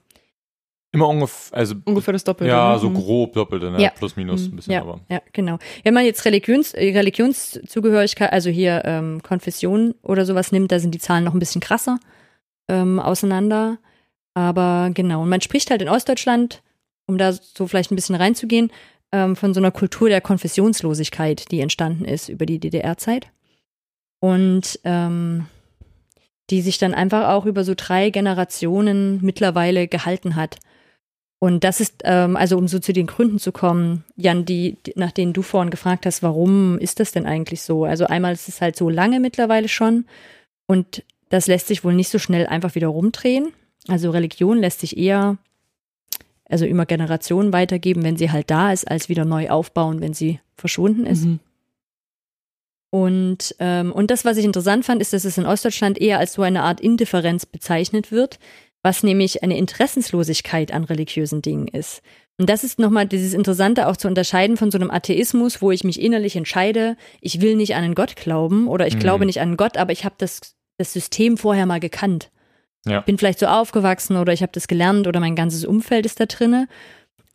[0.93, 2.51] Immer ungefähr, also Ungefähr das Doppelte.
[2.51, 2.79] ja, ne?
[2.79, 2.95] so Mhm.
[2.95, 3.81] grob doppelte, ne?
[3.81, 3.89] Ja.
[3.91, 4.99] plus minus ein bisschen, Ja, aber.
[5.09, 5.57] ja, genau.
[5.83, 10.99] Wenn man jetzt Religions, Religionszugehörigkeit, also hier ähm, Konfession oder sowas nimmt, da sind die
[10.99, 11.99] Zahlen noch ein bisschen krasser
[12.67, 13.77] ähm, auseinander.
[14.33, 16.61] Aber genau, und man spricht halt in Ostdeutschland,
[17.07, 18.71] um da so vielleicht ein bisschen reinzugehen,
[19.11, 23.27] ähm, von so einer Kultur der Konfessionslosigkeit, die entstanden ist über die DDR-Zeit.
[24.19, 25.47] Und ähm,
[26.51, 30.59] die sich dann einfach auch über so drei Generationen mittlerweile gehalten hat.
[31.39, 35.11] Und das ist, ähm, also um so zu den Gründen zu kommen, Jan, die, nach
[35.11, 37.85] denen du vorhin gefragt hast, warum ist das denn eigentlich so?
[37.85, 40.05] Also einmal ist es halt so lange mittlerweile schon
[40.67, 43.53] und das lässt sich wohl nicht so schnell einfach wieder rumdrehen.
[43.87, 45.37] Also Religion lässt sich eher,
[46.51, 50.39] also immer Generationen weitergeben, wenn sie halt da ist, als wieder neu aufbauen, wenn sie
[50.55, 51.25] verschwunden ist.
[51.25, 51.39] Mhm.
[52.89, 56.33] Und, ähm, und das, was ich interessant fand, ist, dass es in Ostdeutschland eher als
[56.33, 58.37] so eine Art Indifferenz bezeichnet wird,
[58.83, 62.01] was nämlich eine Interessenslosigkeit an religiösen Dingen ist.
[62.37, 65.83] Und das ist nochmal dieses Interessante auch zu unterscheiden von so einem Atheismus, wo ich
[65.83, 68.99] mich innerlich entscheide, ich will nicht an einen Gott glauben oder ich Mhm.
[68.99, 72.31] glaube nicht an einen Gott, aber ich habe das, das System vorher mal gekannt.
[72.85, 73.01] Ja.
[73.01, 76.25] Bin vielleicht so aufgewachsen oder ich habe das gelernt oder mein ganzes Umfeld ist da
[76.25, 76.67] drinne.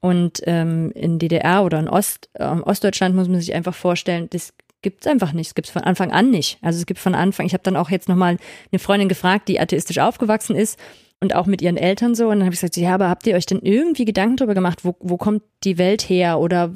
[0.00, 4.54] Und ähm, in DDR oder in Ost, ähm, Ostdeutschland muss man sich einfach vorstellen, das
[4.82, 5.48] gibt es einfach nicht.
[5.48, 6.58] Es gibt es von Anfang an nicht.
[6.62, 8.36] Also es gibt von Anfang, ich habe dann auch jetzt nochmal
[8.70, 10.78] eine Freundin gefragt, die atheistisch aufgewachsen ist
[11.20, 12.24] und auch mit ihren Eltern so.
[12.24, 14.84] Und dann habe ich gesagt, ja, aber habt ihr euch denn irgendwie Gedanken darüber gemacht,
[14.84, 16.72] wo, wo kommt die Welt her oder,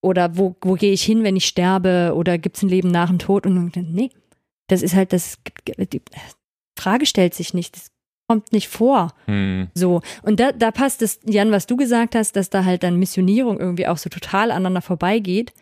[0.00, 3.08] oder wo, wo gehe ich hin, wenn ich sterbe oder gibt es ein Leben nach
[3.08, 3.46] dem Tod?
[3.46, 4.10] Und nee,
[4.68, 5.38] das ist halt, das
[5.78, 6.02] die
[6.76, 7.76] Frage stellt sich nicht.
[7.76, 7.86] Das
[8.28, 9.12] kommt nicht vor.
[9.26, 9.68] Hm.
[9.74, 12.98] So, und da, da passt es, Jan, was du gesagt hast, dass da halt dann
[12.98, 15.52] Missionierung irgendwie auch so total aneinander vorbeigeht.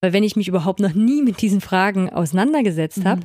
[0.00, 3.04] Weil wenn ich mich überhaupt noch nie mit diesen Fragen auseinandergesetzt Mhm.
[3.08, 3.20] habe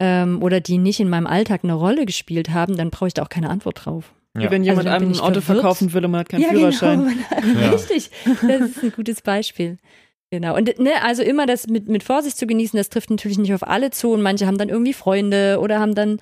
[0.00, 3.22] ähm, oder die nicht in meinem Alltag eine Rolle gespielt haben, dann brauche ich da
[3.22, 4.12] auch keine Antwort drauf.
[4.34, 4.50] Wie Ja.
[4.50, 5.44] wenn jemand Also einem ein Auto verwirrt.
[5.62, 7.16] verkaufen will und man hat keinen ja, Führerschein.
[7.40, 7.60] genau.
[7.60, 7.70] Ja.
[7.70, 8.10] Richtig.
[8.24, 9.78] Das ist ein gutes Beispiel.
[10.30, 10.56] Genau.
[10.56, 13.66] Und ne, also immer das mit, mit Vorsicht zu genießen, das trifft natürlich nicht auf
[13.66, 16.18] alle zu und manche haben dann irgendwie Freunde oder haben dann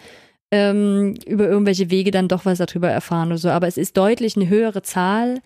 [0.53, 3.49] ähm, über irgendwelche Wege dann doch was darüber erfahren oder so.
[3.49, 5.41] Aber es ist deutlich eine höhere Zahl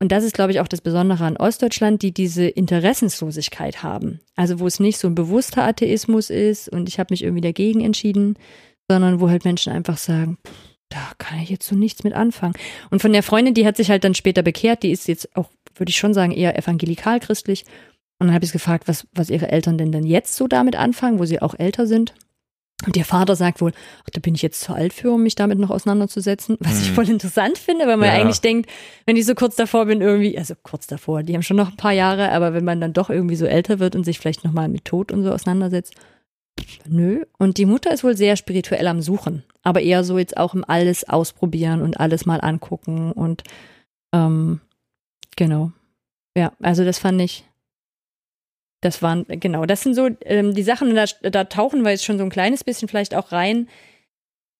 [0.00, 4.20] und das ist, glaube ich, auch das Besondere an Ostdeutschland, die diese Interessenslosigkeit haben.
[4.36, 7.82] Also wo es nicht so ein bewusster Atheismus ist und ich habe mich irgendwie dagegen
[7.82, 8.36] entschieden,
[8.88, 12.54] sondern wo halt Menschen einfach sagen, pff, da kann ich jetzt so nichts mit anfangen.
[12.90, 15.50] Und von der Freundin, die hat sich halt dann später bekehrt, die ist jetzt auch,
[15.76, 17.64] würde ich schon sagen, eher evangelikal-christlich.
[18.18, 21.18] Und dann habe ich gefragt, was, was ihre Eltern denn dann jetzt so damit anfangen,
[21.18, 22.14] wo sie auch älter sind.
[22.84, 23.72] Und ihr Vater sagt wohl,
[24.04, 26.56] ach, da bin ich jetzt zu alt für, um mich damit noch auseinanderzusetzen.
[26.60, 26.94] Was ich Hm.
[26.94, 28.14] voll interessant finde, weil man Ja.
[28.14, 28.68] eigentlich denkt,
[29.06, 31.76] wenn ich so kurz davor bin, irgendwie, also kurz davor, die haben schon noch ein
[31.76, 34.68] paar Jahre, aber wenn man dann doch irgendwie so älter wird und sich vielleicht nochmal
[34.68, 35.94] mit Tod und so auseinandersetzt,
[36.88, 37.24] nö.
[37.38, 40.64] Und die Mutter ist wohl sehr spirituell am Suchen, aber eher so jetzt auch im
[40.66, 43.42] alles ausprobieren und alles mal angucken und
[44.12, 44.60] ähm,
[45.36, 45.72] genau.
[46.36, 47.44] Ja, also das fand ich,
[48.80, 52.18] das waren, genau, das sind so ähm, die Sachen, da, da tauchen wir jetzt schon
[52.18, 53.68] so ein kleines bisschen vielleicht auch rein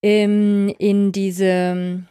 [0.03, 2.03] ähm, in diese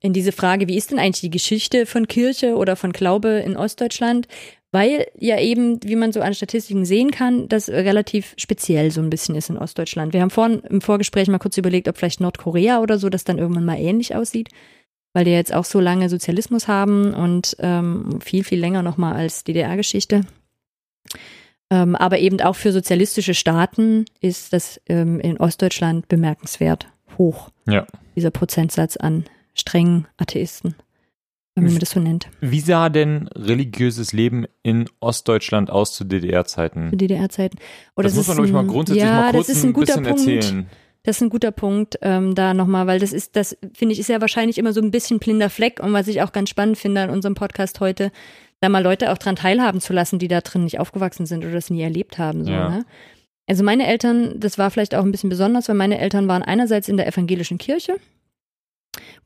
[0.00, 3.56] in diese Frage, wie ist denn eigentlich die Geschichte von Kirche oder von Glaube in
[3.56, 4.28] Ostdeutschland?
[4.74, 9.08] Weil ja eben, wie man so an Statistiken sehen kann, das relativ speziell so ein
[9.08, 10.12] bisschen ist in Ostdeutschland.
[10.12, 13.38] Wir haben vorhin im Vorgespräch mal kurz überlegt, ob vielleicht Nordkorea oder so das dann
[13.38, 14.48] irgendwann mal ähnlich aussieht,
[15.12, 19.44] weil die jetzt auch so lange Sozialismus haben und ähm, viel, viel länger nochmal als
[19.44, 20.22] DDR-Geschichte.
[21.70, 27.86] Ähm, aber eben auch für sozialistische Staaten ist das ähm, in Ostdeutschland bemerkenswert hoch, Ja.
[28.16, 30.74] dieser Prozentsatz an strengen Atheisten,
[31.54, 36.90] wenn man das so nennt, Wie sah denn religiöses Leben in Ostdeutschland aus zu DDR-Zeiten?
[36.90, 37.58] zu DDR-Zeiten.
[37.96, 39.72] Oh, Das, muss man, glaube ich, mal ein- grundsätzlich ja, mal kurz das ist ein
[39.72, 40.20] guter bisschen Punkt.
[40.34, 40.66] erzählen.
[41.04, 44.08] Das ist ein guter Punkt, ähm, da nochmal, weil das ist, das finde ich, ist
[44.08, 47.02] ja wahrscheinlich immer so ein bisschen blinder Fleck und was ich auch ganz spannend finde
[47.02, 48.10] an unserem Podcast heute,
[48.60, 51.52] da mal Leute auch dran teilhaben zu lassen, die da drin nicht aufgewachsen sind oder
[51.52, 52.44] das nie erlebt haben.
[52.44, 52.70] So, Ja.
[52.70, 52.86] ne?
[53.46, 56.88] Also meine Eltern, das war vielleicht auch ein bisschen besonders, weil meine Eltern waren einerseits
[56.88, 57.96] in der evangelischen Kirche,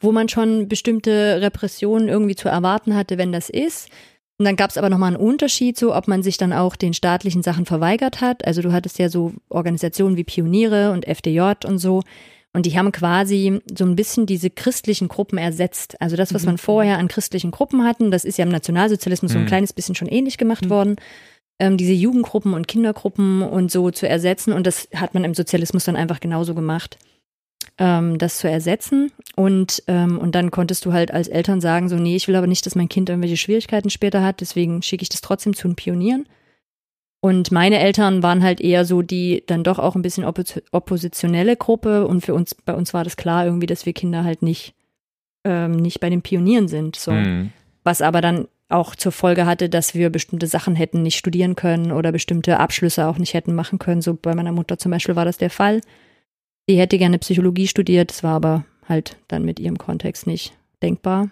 [0.00, 3.88] wo man schon bestimmte Repressionen irgendwie zu erwarten hatte, wenn das ist.
[4.38, 6.94] Und dann gab es aber nochmal einen Unterschied, so ob man sich dann auch den
[6.94, 8.46] staatlichen Sachen verweigert hat.
[8.46, 12.02] Also du hattest ja so Organisationen wie Pioniere und FDJ und so.
[12.52, 16.00] Und die haben quasi so ein bisschen diese christlichen Gruppen ersetzt.
[16.00, 19.38] Also das, was man vorher an christlichen Gruppen hatten, das ist ja im Nationalsozialismus so
[19.38, 19.48] ein Mhm.
[19.48, 20.96] kleines bisschen schon ähnlich gemacht worden.
[21.58, 24.52] Ähm, diese Jugendgruppen und Kindergruppen und so zu ersetzen.
[24.52, 26.96] Und das hat man im Sozialismus dann einfach genauso gemacht
[27.76, 29.12] ähm, das zu ersetzen.
[29.36, 32.46] Und, ähm, und dann konntest du halt als Eltern sagen, so, nee, ich will aber
[32.46, 35.76] nicht, dass mein Kind irgendwelche Schwierigkeiten später hat, deswegen schicke ich das trotzdem zu den
[35.76, 36.26] Pionieren.
[37.20, 41.56] Und meine Eltern waren halt eher so die dann doch auch ein bisschen oppo- oppositionelle
[41.56, 44.74] Gruppe und für uns, bei uns war das klar irgendwie, dass wir Kinder halt nicht,
[45.44, 46.94] ähm, nicht bei den Pionieren sind.
[46.96, 47.10] So.
[47.10, 47.50] Mhm.
[47.82, 51.90] Was aber dann auch zur Folge hatte, dass wir bestimmte Sachen hätten nicht studieren können
[51.90, 54.02] oder bestimmte Abschlüsse auch nicht hätten machen können.
[54.02, 55.80] So bei meiner Mutter zum Beispiel war das der Fall.
[56.68, 61.30] Die hätte gerne Psychologie studiert, das war aber halt dann mit ihrem Kontext nicht denkbar.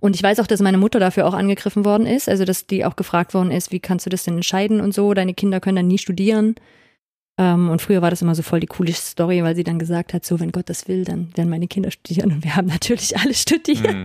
[0.00, 2.84] Und ich weiß auch, dass meine Mutter dafür auch angegriffen worden ist, also dass die
[2.84, 5.76] auch gefragt worden ist, wie kannst du das denn entscheiden und so, deine Kinder können
[5.76, 6.56] dann nie studieren.
[7.38, 10.12] Ähm, und früher war das immer so voll die coole Story, weil sie dann gesagt
[10.12, 13.16] hat, so wenn Gott das will, dann werden meine Kinder studieren und wir haben natürlich
[13.18, 13.84] alle studiert.
[13.84, 14.04] Mhm.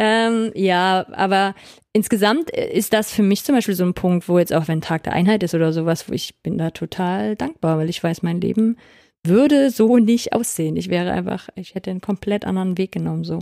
[0.00, 1.56] Ähm, ja, aber
[1.92, 5.02] insgesamt ist das für mich zum Beispiel so ein Punkt, wo jetzt auch wenn Tag
[5.02, 8.40] der Einheit ist oder sowas, wo ich bin da total dankbar, weil ich weiß, mein
[8.40, 8.76] Leben
[9.24, 10.76] würde so nicht aussehen.
[10.76, 13.40] Ich wäre einfach, ich hätte einen komplett anderen Weg genommen so.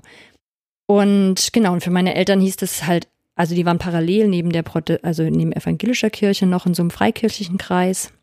[0.86, 4.62] Und genau, und für meine Eltern hieß das halt, also die waren parallel neben der
[4.62, 8.14] Prote also neben evangelischer Kirche noch in so einem freikirchlichen Kreis,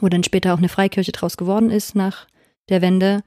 [0.00, 2.26] wo dann später auch eine Freikirche draus geworden ist nach
[2.68, 3.22] der Wende.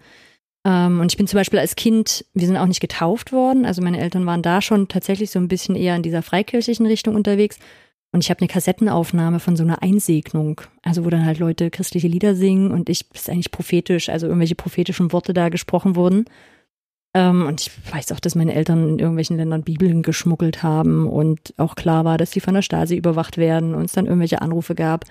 [0.67, 3.65] Ähm, und ich bin zum Beispiel als Kind, wir sind auch nicht getauft worden.
[3.65, 7.15] Also meine Eltern waren da schon tatsächlich so ein bisschen eher in dieser freikirchlichen Richtung
[7.15, 7.57] unterwegs.
[8.11, 12.07] Und ich habe eine Kassettenaufnahme von so einer Einsegnung, also wo dann halt Leute christliche
[12.07, 16.25] Lieder singen und ich das ist eigentlich prophetisch, also irgendwelche prophetischen Worte da gesprochen wurden.
[17.13, 21.53] Ähm, und ich weiß auch, dass meine Eltern in irgendwelchen Ländern Bibeln geschmuggelt haben und
[21.57, 24.75] auch klar war, dass sie von der Stasi überwacht werden und es dann irgendwelche Anrufe
[24.75, 25.05] gab.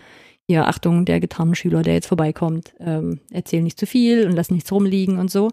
[0.49, 4.71] Hier, Achtung, der Gitarrenschüler, der jetzt vorbeikommt, ähm, erzähl nicht zu viel und lass nichts
[4.71, 5.51] rumliegen und so.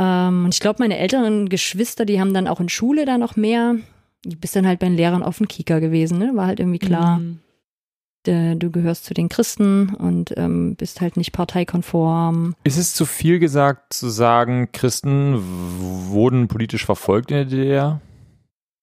[0.00, 3.36] Ähm, und ich glaube, meine älteren Geschwister, die haben dann auch in Schule da noch
[3.36, 3.76] mehr.
[4.24, 6.32] Du bist dann halt bei den Lehrern auf dem Kika gewesen, ne?
[6.34, 7.38] War halt irgendwie klar, Mhm.
[8.26, 12.56] äh, du gehörst zu den Christen und ähm, bist halt nicht parteikonform.
[12.64, 15.36] Ist es zu viel gesagt zu sagen, Christen
[16.10, 18.00] wurden politisch verfolgt in der DDR?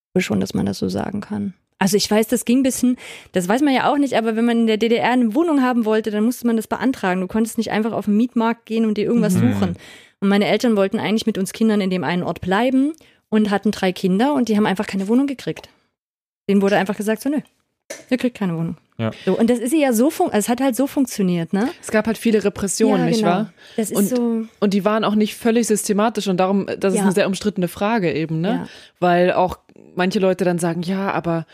[0.08, 1.54] Ich glaube schon, dass man das so sagen kann.
[1.84, 2.96] Also ich weiß, das ging ein bisschen,
[3.34, 5.84] das weiß man ja auch nicht, aber wenn man in der DDR eine Wohnung haben
[5.84, 7.20] wollte, dann musste man das beantragen.
[7.20, 9.54] Du konntest nicht einfach auf den Mietmarkt gehen und dir irgendwas Mhm.
[9.54, 9.76] suchen.
[10.22, 12.94] Und meine Eltern wollten eigentlich mit uns Kindern in dem einen Ort bleiben
[13.28, 15.68] und hatten drei Kinder und die haben einfach keine Wohnung gekriegt.
[16.50, 17.40] Denen wurde einfach gesagt, so nö,
[18.10, 18.78] Ihr kriegt keine Wohnung.
[18.98, 19.12] Ja.
[19.26, 21.70] So, und das ist ja so, fun also es hat halt so funktioniert, ne?
[21.82, 23.30] Es gab halt viele Repressionen, ja, nicht genau.
[23.32, 23.54] wahr?
[23.76, 24.46] Das ist Und- so.
[24.62, 27.04] Und die waren auch nicht völlig systematisch und darum, das ist Ja.
[27.04, 28.48] eine sehr umstrittene Frage eben, ne?
[28.48, 28.68] Ja.
[29.00, 29.58] Weil auch
[29.96, 31.46] manche Leute dann sagen, ja, aber,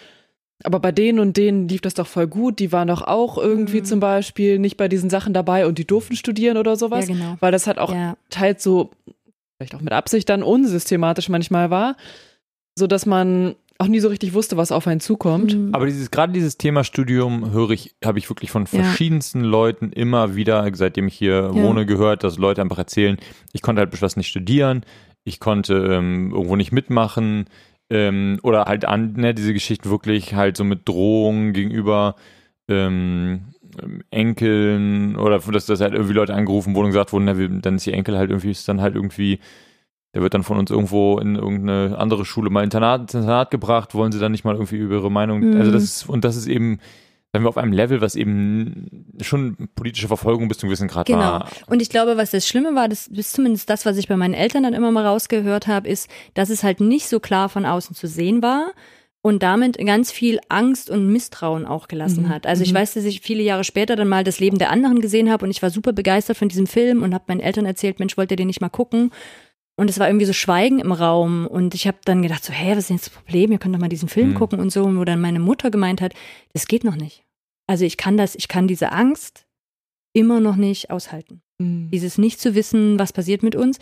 [0.64, 3.80] aber bei denen und denen lief das doch voll gut, die waren doch auch irgendwie
[3.82, 3.86] Mhm.
[3.86, 7.08] zum Beispiel nicht bei diesen Sachen dabei und die durften studieren oder sowas.
[7.08, 7.38] Ja, genau.
[7.40, 8.18] Weil das halt auch Ja.
[8.30, 8.90] teils so,
[9.58, 11.96] vielleicht auch mit Absicht dann unsystematisch manchmal war,
[12.78, 15.56] so dass man auch nie so richtig wusste, was auf einen zukommt.
[15.56, 15.74] Mhm.
[15.74, 18.68] Aber dieses, gerade dieses Thema Studium höre ich, habe ich wirklich von Ja.
[18.84, 21.54] verschiedensten Leuten immer wieder, seitdem ich hier Ja.
[21.54, 23.18] wohne, gehört, dass Leute einfach erzählen,
[23.54, 24.84] ich konnte halt beschlossen nicht studieren,
[25.24, 27.46] ich konnte ähm, irgendwo nicht mitmachen,
[27.90, 32.16] ähm, oder halt an, ne, diese Geschichten wirklich halt so mit Drohungen gegenüber
[32.68, 33.46] ähm,
[34.12, 37.88] Enkeln oder dass das halt irgendwie Leute angerufen wurden und gesagt wurden, na, dann ist
[37.88, 39.40] ihr Enkel halt irgendwie, ist dann halt irgendwie,
[40.14, 43.94] der wird dann von uns irgendwo in irgendeine andere Schule mal Internat, ins Internat gebracht,
[43.96, 45.58] wollen sie dann nicht mal irgendwie über ihre Meinung, Mhm.
[45.58, 46.80] also das ist, und das ist eben,
[47.32, 51.06] sagen wir auf einem Level, was eben schon politische Verfolgung bis zu einem gewissen Grad
[51.08, 51.20] Genau.
[51.20, 51.50] war.
[51.68, 54.34] Und ich glaube, was das Schlimme war, das ist zumindest das, was ich bei meinen
[54.34, 57.96] Eltern dann immer mal rausgehört habe, ist, dass es halt nicht so klar von außen
[57.96, 58.72] zu sehen war
[59.22, 62.30] und damit ganz viel Angst und Misstrauen auch gelassen Mhm.
[62.30, 62.48] hat.
[62.48, 62.78] Also ich Mhm.
[62.78, 65.52] weiß, dass ich viele Jahre später dann mal das Leben der anderen gesehen habe und
[65.52, 68.38] ich war super begeistert von diesem Film und habe meinen Eltern erzählt, Mensch, wollt ihr
[68.38, 69.12] den nicht mal gucken?
[69.80, 72.72] Und es war irgendwie so Schweigen im Raum und ich habe dann gedacht so, hä,
[72.72, 73.52] was ist denn jetzt das Problem?
[73.54, 74.36] Ihr könnt doch mal diesen Film Mhm.
[74.36, 76.14] gucken und so, wo dann meine Mutter gemeint hat,
[76.54, 77.24] das geht noch nicht.
[77.66, 79.46] Also ich kann das, ich kann diese Angst
[80.14, 81.42] immer noch nicht aushalten.
[81.60, 81.90] Mhm.
[81.92, 83.80] Dieses nicht zu wissen, was passiert mit uns.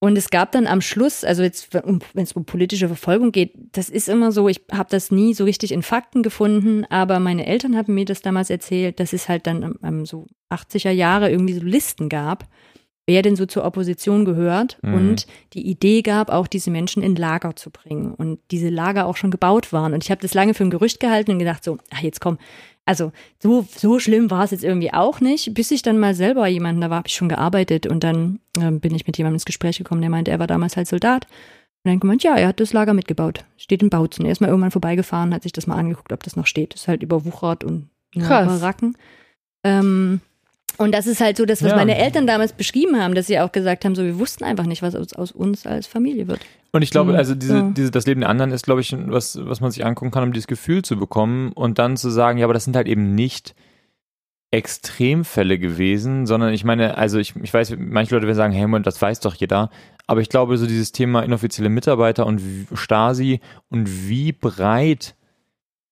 [0.00, 3.88] Und es gab dann am Schluss, also jetzt, wenn es um politische Verfolgung geht, das
[3.88, 7.76] ist immer so, ich habe das nie so richtig in Fakten gefunden, aber meine Eltern
[7.76, 11.54] haben mir das damals erzählt, dass es halt dann am, am so 80er Jahre irgendwie
[11.54, 12.46] so Listen gab,
[13.06, 14.94] wer denn so zur Opposition gehört Mhm.
[14.94, 19.16] und die Idee gab, auch diese Menschen in Lager zu bringen und diese Lager auch
[19.16, 19.94] schon gebaut waren.
[19.94, 22.38] Und ich habe das lange für ein Gerücht gehalten und gedacht so, ach jetzt komm,
[22.84, 23.10] also
[23.42, 26.80] so, so schlimm war es jetzt irgendwie auch nicht, bis ich dann mal selber jemanden,
[26.80, 29.78] da war, habe ich schon gearbeitet und dann ähm, bin ich mit jemandem ins Gespräch
[29.78, 31.26] gekommen, der meinte, er war damals halt Soldat.
[31.84, 33.44] Und dann gemeint, ja, er hat das Lager mitgebaut.
[33.56, 34.24] Steht in Bautzen.
[34.24, 36.74] Er ist mal irgendwann vorbeigefahren, hat sich das mal angeguckt, ob das noch steht.
[36.74, 38.60] Ist halt überwuchert und ja, Krass.
[38.60, 38.96] Baracken.
[39.64, 40.20] Ähm,
[40.78, 41.76] und das ist halt so das, was Ja.
[41.76, 44.82] meine Eltern damals beschrieben haben, dass sie auch gesagt haben, so wir wussten einfach nicht,
[44.82, 46.40] was aus, aus uns als Familie wird.
[46.72, 47.18] Und ich glaube, Mhm.
[47.18, 47.70] also diese, Ja.
[47.76, 50.32] diese, das Leben der anderen ist, glaube ich, was, was man sich angucken kann, um
[50.32, 53.54] dieses Gefühl zu bekommen und dann zu sagen, ja, aber das sind halt eben nicht
[54.52, 58.86] Extremfälle gewesen, sondern ich meine, also ich, ich weiß, manche Leute werden sagen, hey, Moment,
[58.86, 59.70] das weiß doch jeder,
[60.06, 62.40] aber ich glaube, so dieses Thema inoffizielle Mitarbeiter und
[62.74, 65.16] Stasi und wie breit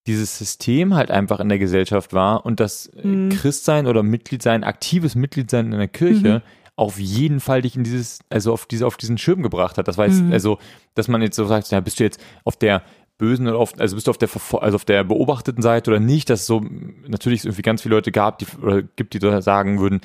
[0.07, 3.29] dieses System halt einfach in der Gesellschaft war und das äh, Mhm.
[3.31, 6.43] Christsein oder Mitgliedsein, aktives Mitgliedsein in der Kirche
[6.77, 9.87] auf jeden Fall dich in dieses, also auf diese, auf diesen Schirm gebracht hat.
[9.88, 10.33] Das weiß, Mhm.
[10.33, 10.59] also,
[10.95, 12.83] dass man jetzt so sagt, ja, bist du jetzt auf der
[13.17, 14.29] bösen oder auf, also bist du auf der,
[14.61, 16.61] also auf der beobachteten Seite oder nicht, dass es so
[17.07, 20.01] natürlich es irgendwie ganz viele Leute gab, die oder gibt, die da sagen würden,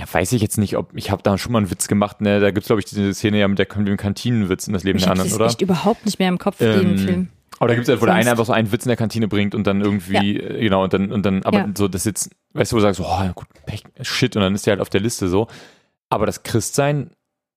[0.00, 2.40] ja, weiß ich jetzt nicht, ob ich habe da schon mal einen Witz gemacht, ne?
[2.40, 4.98] Da gibt's glaube ich diese Szene ja mit der mit dem Kantinenwitz in das Leben
[4.98, 5.46] Ich der anderen, das oder?
[5.46, 7.28] echt überhaupt nicht mehr im Kopf, den Ähm, Film.
[7.60, 9.54] Aber da gibt's halt, wo der eine einfach so einen Witz in der Kantine bringt
[9.54, 11.68] und dann irgendwie, äh, genau, und dann, und dann, aber Ja.
[11.76, 14.66] so das jetzt, weißt du, wo du sagst, oh, gut, Pech, shit, und dann ist
[14.66, 15.46] der halt auf der Liste so.
[16.08, 17.10] Aber das Christsein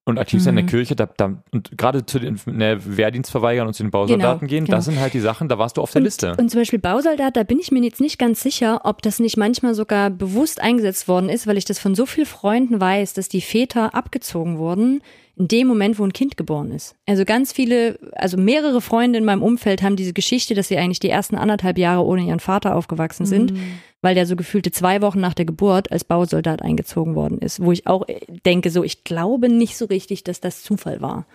[0.06, 0.68] und aktiv sein in Mhm.
[0.68, 4.40] der Kirche, da, da, und gerade zu den ne, Wehrdienst verweigern und zu den Bausoldaten
[4.40, 4.76] Genau, gehen, genau.
[4.76, 6.36] das sind halt die Sachen, da warst du auf der und, Liste.
[6.36, 9.38] Und zum Beispiel Bausoldat, da bin ich mir jetzt nicht ganz sicher, ob das nicht
[9.38, 13.30] manchmal sogar bewusst eingesetzt worden ist, weil ich das von so vielen Freunden weiß, dass
[13.30, 15.00] die Väter abgezogen wurden
[15.36, 16.94] in dem Moment, wo ein Kind geboren ist.
[17.06, 21.00] Also ganz viele, also mehrere Freunde in meinem Umfeld haben diese Geschichte, dass sie eigentlich
[21.00, 23.58] die ersten anderthalb Jahre ohne ihren Vater aufgewachsen sind, Mhm.
[24.00, 27.60] weil der so gefühlte zwei Wochen nach der Geburt als Bausoldat eingezogen worden ist.
[27.60, 28.04] Wo ich auch
[28.46, 31.26] denke, so, ich glaube nicht so richtig, dass das Zufall war.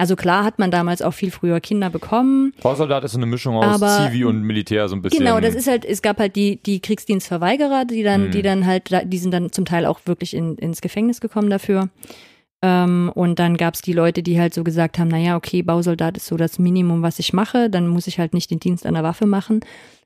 [0.00, 2.52] Also klar hat man damals auch viel früher Kinder bekommen.
[2.62, 5.18] Bausoldat ist so eine Mischung aus Aber- Zivi und Militär so ein bisschen.
[5.24, 8.30] Genau, das ist halt, es gab halt die, die Kriegsdienstverweigerer, die dann, Mhm.
[8.30, 11.88] die dann halt, die sind dann zum Teil auch wirklich in, ins Gefängnis gekommen dafür.
[12.62, 16.26] Ähm, und dann gab's die Leute, die halt so gesagt haben, naja, okay, Bausoldat ist
[16.26, 19.04] so das Minimum, was ich mache, dann muss ich halt nicht den Dienst an der
[19.04, 19.60] Waffe machen.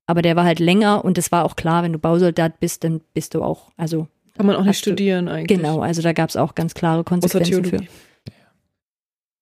[0.07, 3.01] Aber der war halt länger und es war auch klar, wenn du Bausoldat bist, dann
[3.15, 5.57] bist du auch, also Kann man auch nicht Hast du- studieren eigentlich.
[5.57, 7.63] genau, also da gab's auch ganz klare Konsequenzen für.
[7.71, 7.89] Theologie.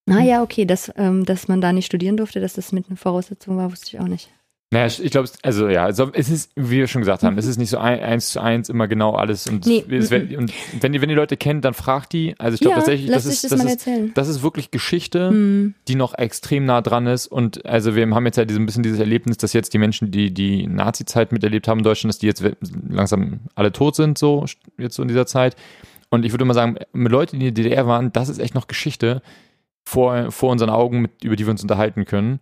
[0.09, 2.97] Ah ja, okay, dass, ähm, dass man da nicht studieren durfte, dass das mit einer
[2.97, 4.29] Voraussetzung war, wusste ich auch nicht.
[4.73, 7.59] Naja, ich glaube, also ja, also es ist, wie wir schon gesagt haben, es ist
[7.59, 9.49] nicht so ein, eins zu eins immer genau alles.
[9.49, 10.37] Und, Nee, es, mhm.
[10.39, 12.37] und wenn, die, wenn die Leute kennen, dann fragt die.
[12.39, 15.75] Also ich glaube tatsächlich, lass das ist, das, das, ist, das ist wirklich Geschichte, Hm.
[15.89, 17.27] die noch extrem nah dran ist.
[17.27, 20.13] Und also wir haben jetzt ja so ein bisschen dieses Erlebnis, dass jetzt die Menschen,
[20.13, 22.45] die die Nazi-Zeit miterlebt haben in Deutschland, dass die jetzt
[22.89, 24.45] langsam alle tot sind, so
[24.79, 25.57] jetzt so in dieser Zeit.
[26.11, 28.55] Und ich würde mal sagen, mit Leuten, die in der DDR waren, das ist echt
[28.55, 29.21] noch Geschichte
[29.85, 32.39] vor, vor unseren Augen, mit, über die wir uns unterhalten können.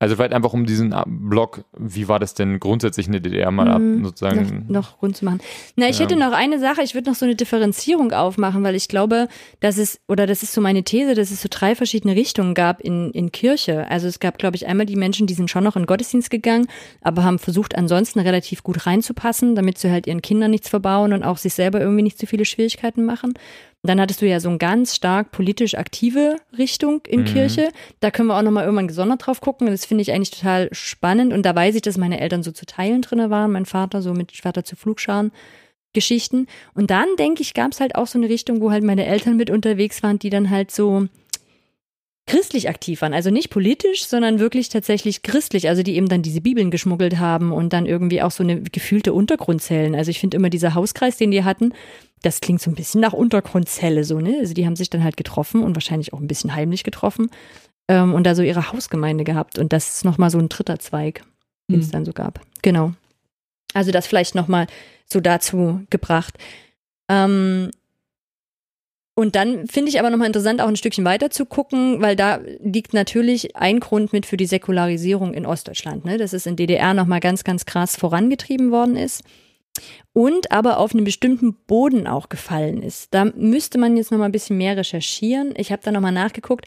[0.00, 3.68] Also vielleicht einfach um diesen Block, wie war das denn grundsätzlich in der DDR mal
[3.68, 4.04] ab, Mhm.
[4.04, 4.64] sozusagen.
[4.68, 5.40] noch, noch rund zu machen.
[5.74, 6.04] Na, ich Ja.
[6.04, 9.26] hätte noch eine Sache, ich würde noch so eine Differenzierung aufmachen, weil ich glaube,
[9.58, 12.80] dass es, oder das ist so meine These, dass es so drei verschiedene Richtungen gab
[12.80, 13.90] in, in Kirche.
[13.90, 16.68] Also es gab, glaube ich, einmal die Menschen, die sind schon noch in Gottesdienst gegangen,
[17.02, 21.24] aber haben versucht, ansonsten relativ gut reinzupassen, damit sie halt ihren Kindern nichts verbauen und
[21.24, 23.34] auch sich selber irgendwie nicht zu viele Schwierigkeiten machen.
[23.82, 27.24] Und dann hattest du ja so eine ganz stark politisch aktive Richtung in Mhm.
[27.26, 27.68] Kirche.
[28.00, 29.68] Da können wir auch nochmal irgendwann gesondert drauf gucken.
[29.68, 31.32] Das finde ich eigentlich total spannend.
[31.32, 34.12] Und da weiß ich, dass meine Eltern so zu Teilen drinne waren, mein Vater so
[34.14, 35.30] mit Vater zu Flugscharen.
[35.94, 36.46] Geschichten.
[36.74, 39.38] Und dann, denke ich, gab es halt auch so eine Richtung, wo halt meine Eltern
[39.38, 41.06] mit unterwegs waren, die dann halt so
[42.28, 43.14] christlich aktiv waren.
[43.14, 45.68] Also nicht politisch, sondern wirklich tatsächlich christlich.
[45.68, 49.12] Also die eben dann diese Bibeln geschmuggelt haben und dann irgendwie auch so eine gefühlte
[49.12, 49.94] Untergrundzellen.
[49.96, 51.72] Also ich finde immer dieser Hauskreis, den die hatten,
[52.22, 54.36] das klingt so ein bisschen nach Untergrundzelle so, ne?
[54.40, 57.30] Also die haben sich dann halt getroffen und wahrscheinlich auch ein bisschen heimlich getroffen
[57.88, 59.58] ähm, und da so ihre Hausgemeinde gehabt.
[59.58, 61.22] Und das ist nochmal so ein dritter Zweig,
[61.70, 61.92] den es Hm.
[61.92, 62.40] dann so gab.
[62.62, 62.92] Genau.
[63.74, 64.66] Also das vielleicht nochmal
[65.06, 66.34] so dazu gebracht.
[67.08, 67.70] Ähm,
[69.18, 72.38] und dann finde ich aber nochmal interessant, auch ein Stückchen weiter zu gucken, weil da
[72.62, 76.18] liegt natürlich ein Grund mit für die Säkularisierung in Ostdeutschland, ne?
[76.18, 79.24] dass es in DDR nochmal ganz, ganz krass vorangetrieben worden ist
[80.12, 83.12] und aber auf einen bestimmten Boden auch gefallen ist.
[83.12, 85.52] Da müsste man jetzt nochmal ein bisschen mehr recherchieren.
[85.56, 86.66] Ich habe da nochmal nachgeguckt,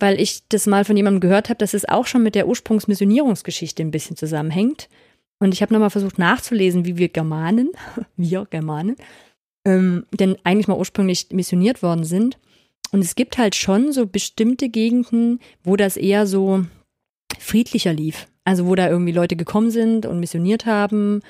[0.00, 3.82] weil ich das mal von jemandem gehört habe, dass es auch schon mit der Ursprungsmissionierungsgeschichte
[3.82, 4.88] ein bisschen zusammenhängt.
[5.38, 7.72] Und ich habe nochmal versucht nachzulesen, wie wir Germanen,
[8.16, 8.96] wir Germanen,
[9.64, 12.38] ähm, denn eigentlich mal ursprünglich missioniert worden sind.
[12.92, 16.64] Und es gibt halt schon so bestimmte Gegenden, wo das eher so
[17.38, 18.26] friedlicher lief.
[18.44, 21.22] Also wo da irgendwie Leute gekommen sind und missioniert haben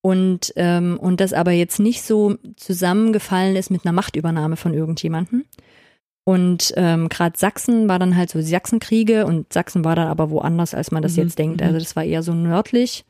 [0.00, 5.44] und, ähm, und das aber jetzt nicht so zusammengefallen ist mit einer Machtübernahme von irgendjemandem.
[6.24, 10.72] Und ähm, gerade Sachsen war dann halt so Sachsenkriege und Sachsen war dann aber woanders,
[10.72, 11.60] als man das Mhm, jetzt denkt.
[11.60, 11.66] mhm.
[11.66, 13.04] Also das war eher so nördlich.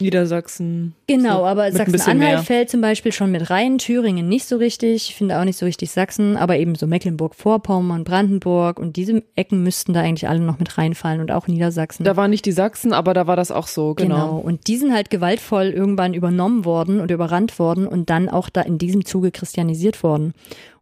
[0.00, 0.94] Niedersachsen.
[1.06, 5.14] Genau, So, aber Sachsen-Anhalt fällt zum Beispiel schon mit rein, Thüringen nicht so richtig, ich
[5.14, 9.92] finde auch nicht so richtig Sachsen, aber eben so Mecklenburg-Vorpommern, Brandenburg und diese Ecken müssten
[9.92, 12.04] da eigentlich alle noch mit reinfallen und auch Niedersachsen.
[12.04, 14.36] Da waren nicht die Sachsen, aber da war das auch so, genau.
[14.38, 18.62] Und die sind halt gewaltvoll irgendwann übernommen worden und überrannt worden und dann auch da
[18.62, 20.32] in diesem Zuge christianisiert worden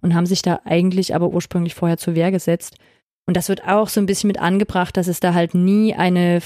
[0.00, 2.76] und haben sich da eigentlich aber ursprünglich vorher zur Wehr gesetzt.
[3.26, 6.40] Und das wird auch so ein bisschen mit angebracht, dass es da halt nie eine,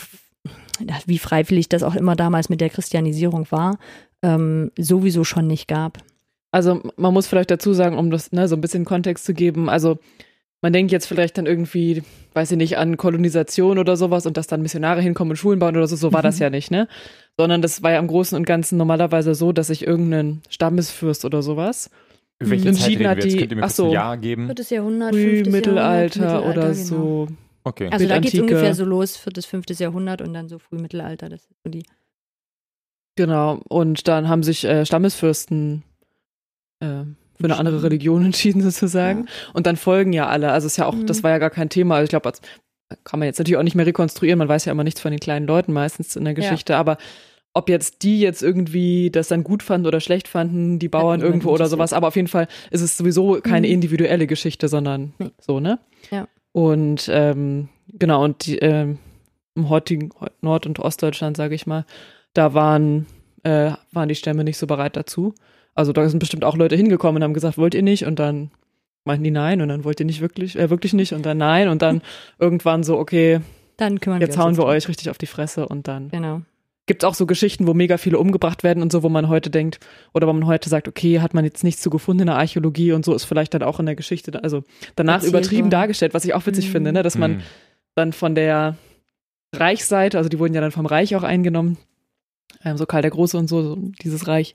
[1.07, 3.79] wie freiwillig das auch immer damals mit der Christianisierung war,
[4.23, 5.99] ähm, sowieso schon nicht gab.
[6.51, 9.69] Also man muss vielleicht dazu sagen, um das ne, so ein bisschen Kontext zu geben,
[9.69, 9.99] also
[10.61, 12.03] man denkt jetzt vielleicht dann irgendwie,
[12.35, 15.77] weiß ich nicht, an Kolonisation oder sowas und dass dann Missionare hinkommen und Schulen bauen
[15.77, 16.43] oder so, so war das Mhm.
[16.43, 16.89] ja nicht, ne?
[17.37, 21.43] Sondern das war ja im Großen und Ganzen normalerweise so, dass sich irgendein Stammesfürst oder
[21.43, 21.91] sowas
[22.41, 23.35] Welche Entschieden Zeit reden hat wir jetzt?
[23.35, 23.93] die- Könnt ihr mir ach so.
[23.93, 24.47] Jahr geben?
[24.47, 27.27] Viertes Jahrhundert, Frühmittelalter Jahrhundert, oder Mittelalter, genau.
[27.27, 27.29] so.
[27.65, 27.89] Okay.
[27.91, 31.29] Also da geht es ungefähr so los, viertes, fünftes Jahrhundert und dann so Frühmittelalter.
[31.29, 31.85] Das ist so die.
[33.17, 33.61] Genau.
[33.69, 35.83] Und dann haben sich äh, Stammesfürsten
[36.81, 36.87] äh,
[37.37, 39.27] für eine andere Religion entschieden sozusagen.
[39.55, 40.53] Und dann folgen ja alle.
[40.53, 41.07] Also ist ja auch, Mhm.
[41.07, 41.97] das war ja gar kein Thema.
[41.97, 42.41] Also ich glaube, das
[43.05, 44.39] kann man jetzt natürlich auch nicht mehr rekonstruieren.
[44.39, 46.41] Man weiß ja immer nichts von den kleinen Leuten meistens in der Ja.
[46.41, 46.77] Geschichte.
[46.77, 46.97] Aber
[47.55, 51.51] ob jetzt die jetzt irgendwie das dann gut fanden oder schlecht fanden, die Bauern irgendwo
[51.51, 51.93] oder sowas.
[51.93, 53.73] Aber auf jeden Fall ist es sowieso keine Mhm.
[53.75, 55.31] individuelle Geschichte, sondern Nee.
[55.41, 55.81] so, ne?
[56.11, 56.29] Ja.
[56.53, 58.99] Und ähm, genau, und die, ähm,
[59.55, 61.85] im heutigen Nord- und Ostdeutschland, sage ich mal,
[62.33, 63.07] da waren,
[63.43, 65.35] äh, waren die Stämme nicht so bereit dazu.
[65.75, 68.05] Also da sind bestimmt auch Leute hingekommen und haben gesagt, wollt ihr nicht?
[68.07, 68.51] Und dann
[69.05, 71.69] meinten die nein und dann wollt ihr nicht wirklich, äh, wirklich nicht und dann nein
[71.69, 72.03] und dann
[72.39, 73.41] irgendwann so, okay,
[73.77, 76.43] Dann kümmern jetzt wir uns hauen wir euch richtig auf die Fresse und dann Genau.
[76.89, 79.51] Gibt es auch so Geschichten, wo mega viele umgebracht werden und so, wo man heute
[79.51, 79.79] denkt,
[80.13, 82.91] oder wo man heute sagt, okay, hat man jetzt nichts zu gefunden in der Archäologie
[82.93, 84.65] und so ist vielleicht dann auch in der Geschichte, also
[84.97, 86.73] danach Erzählt übertrieben dargestellt, was ich auch witzig Mhm.
[86.73, 87.03] finde, ne?
[87.05, 87.43] dass man Hm.
[87.95, 88.77] dann von der
[89.55, 91.79] Reichsseite, also die wurden ja dann vom Reich auch eingenommen,
[92.65, 94.55] ähm, so Karl der Große und so, so dieses Reich,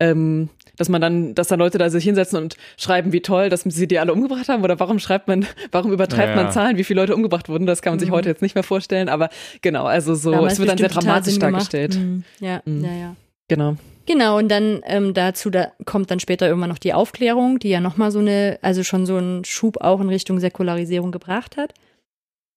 [0.00, 3.62] ähm, dass man dann, dass dann Leute da sich hinsetzen und schreiben, wie toll, dass
[3.62, 6.42] sie die alle umgebracht haben oder warum schreibt man, warum übertreibt Ja, ja.
[6.42, 8.14] man Zahlen, wie viele Leute umgebracht wurden, das kann man sich Mhm.
[8.14, 9.28] heute jetzt nicht mehr vorstellen, aber
[9.62, 11.94] genau, also so, Damals es wird dann sehr dramatisch dargestellt.
[11.96, 12.24] Mhm.
[12.40, 12.84] Ja, Mhm.
[12.84, 13.16] ja, ja.
[13.48, 13.76] Genau.
[14.06, 17.80] Genau, und dann ähm, dazu da kommt dann später irgendwann noch die Aufklärung, die ja
[17.80, 21.72] nochmal so eine, also schon so einen Schub auch in Richtung Säkularisierung gebracht hat.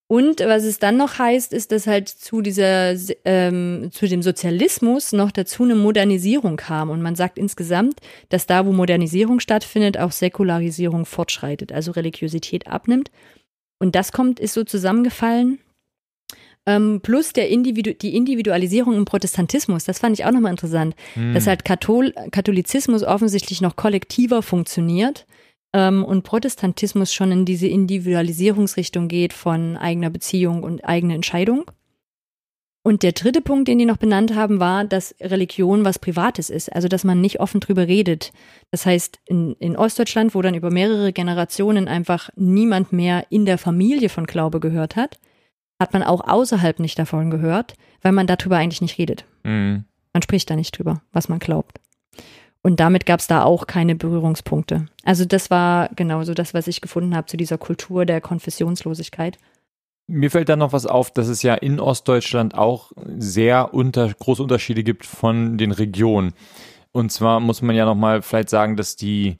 [0.10, 2.95] Und was es dann noch heißt, ist, dass halt zu dieser,
[3.26, 6.89] ähm, zu dem Sozialismus noch dazu eine Modernisierung kam.
[6.89, 7.99] Und man sagt insgesamt,
[8.30, 13.12] dass da, wo Modernisierung stattfindet, auch Säkularisierung fortschreitet, also Religiosität abnimmt.
[13.80, 15.60] Und das kommt, ist so zusammengefallen.
[16.66, 21.34] Ähm, plus der Individu die Individualisierung im Protestantismus, das fand ich auch nochmal interessant Hm.
[21.34, 25.26] dass halt Kathol Katholizismus offensichtlich noch kollektiver funktioniert
[25.78, 31.69] ähm, und Protestantismus schon in diese Individualisierungsrichtung geht von eigener Beziehung und eigener Entscheidung.
[32.84, 36.73] Und der dritte Punkt, den die noch benannt haben, war, dass Religion was Privates ist.
[36.73, 38.32] Also, dass man nicht offen drüber redet.
[38.71, 43.57] Das heißt, in, in Ostdeutschland, wo dann über mehrere Generationen einfach niemand mehr in der
[43.57, 45.19] Familie von Glaube gehört hat,
[45.80, 49.25] hat man auch außerhalb nicht davon gehört, weil man darüber eigentlich nicht redet.
[49.43, 49.84] Mhm.
[50.13, 51.80] Man spricht da nicht drüber, was man glaubt.
[52.68, 54.88] Und damit gab es da auch keine Berührungspunkte.
[55.05, 59.38] Also das war genauso das, was ich gefunden habe zu dieser Kultur der Konfessionslosigkeit.
[60.07, 64.43] Mir fällt da noch was auf, dass es ja in Ostdeutschland auch sehr unter, große
[64.43, 66.34] Unterschiede gibt von den Regionen.
[66.91, 69.38] Und zwar muss man ja nochmal vielleicht sagen, dass die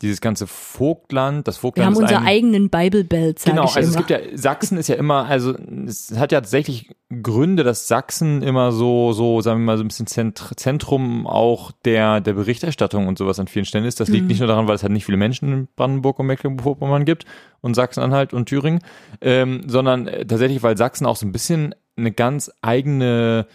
[0.00, 3.88] dieses ganze Vogtland, das Vogtland Wir haben ein, eigenen Bible Belt, sag Genau, also immer.
[3.88, 5.54] es gibt ja, Sachsen ist ja immer, also
[5.86, 6.90] es hat ja tatsächlich
[7.24, 11.72] Gründe, dass Sachsen immer so, so, sagen wir mal, so ein bisschen Zent- Zentrum auch
[11.84, 13.98] der, der Berichterstattung und sowas an vielen Stellen ist.
[13.98, 14.28] Das liegt Mhm.
[14.28, 17.24] nicht nur daran, weil es halt nicht viele Menschen in Brandenburg und Mecklenburg-Vorpommern gibt
[17.60, 18.78] und Sachsen-Anhalt und Thüringen,
[19.20, 23.46] ähm, sondern äh, tatsächlich, weil Sachsen auch so ein bisschen eine ganz eigene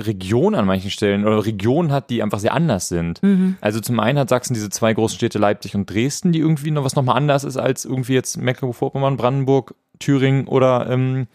[0.00, 3.22] Region an manchen Stellen oder Region hat, die einfach sehr anders sind.
[3.22, 3.56] Mhm.
[3.60, 6.84] Also zum einen hat Sachsen diese zwei großen Städte Leipzig und Dresden, die irgendwie noch
[6.84, 11.26] was nochmal anders ist als irgendwie jetzt Mecklenburg-Vorpommern, Brandenburg, Thüringen oder ähm,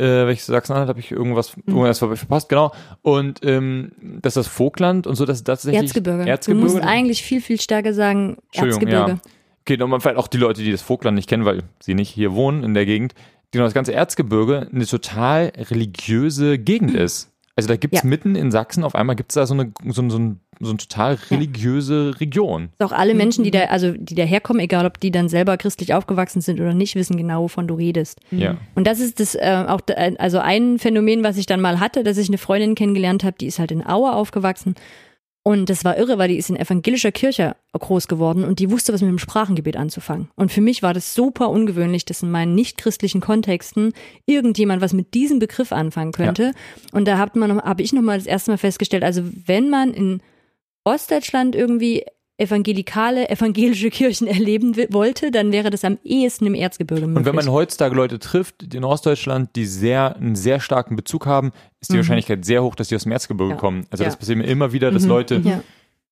[0.00, 1.62] äh, welches Sachsen-Anhalt habe ich irgendwas, Mhm.
[1.68, 2.72] irgendwas ver- verpasst, genau.
[3.02, 6.26] Und ähm, das ist das Vogtland und so, das ist tatsächlich Erzgebirge.
[6.28, 6.66] Erzgebirge.
[6.66, 9.12] Du musst eigentlich viel, viel stärker sagen Erzgebirge.
[9.12, 9.18] ja.
[9.62, 12.32] Okay, man vielleicht auch die Leute, die das Vogtland nicht kennen, weil sie nicht hier
[12.34, 13.14] wohnen in der Gegend,
[13.52, 17.30] genau das ganze Erzgebirge eine total religiöse Gegend ist.
[17.56, 18.08] Also da gibt's Ja.
[18.08, 21.18] mitten in Sachsen auf einmal gibt's da so eine so, so, ein, so eine total
[21.30, 22.68] religiöse Region.
[22.80, 26.42] Auch alle Menschen, die da, also die daherkommen, egal ob die dann selber christlich aufgewachsen
[26.42, 28.20] sind oder nicht, wissen genau, wovon du redest.
[28.30, 28.56] Ja.
[28.74, 32.04] Und das ist das äh, auch da- also ein Phänomen, was ich dann mal hatte,
[32.04, 34.74] dass ich eine Freundin kennengelernt habe, die ist halt in Aue aufgewachsen.
[35.42, 38.92] Und das war irre, weil die ist in evangelischer Kirche groß geworden und die wusste,
[38.92, 40.28] was mit dem Sprachengebet anzufangen.
[40.36, 43.94] Und für mich war das super ungewöhnlich, dass in meinen nicht-christlichen Kontexten
[44.26, 46.52] irgendjemand was mit diesem Begriff anfangen könnte.
[46.92, 49.70] Und da hat man noch, habe ich noch mal das erste Mal festgestellt, also wenn
[49.70, 50.20] man in
[50.84, 52.04] Ostdeutschland irgendwie
[52.38, 57.18] evangelikale, evangelische Kirchen erleben wollte, dann wäre das am ehesten im Erzgebirge möglich.
[57.18, 61.52] Und wenn man heutzutage Leute trifft in Ostdeutschland, die sehr einen sehr starken Bezug haben,
[61.80, 63.56] ist die Wahrscheinlichkeit sehr hoch, dass die aus dem Erzgebirge Mhm.
[63.56, 63.60] Ja.
[63.60, 63.86] kommen.
[63.90, 64.18] Also das Ja.
[64.18, 65.08] passiert mir immer wieder, dass Mhm.
[65.10, 65.62] Leute, Ja.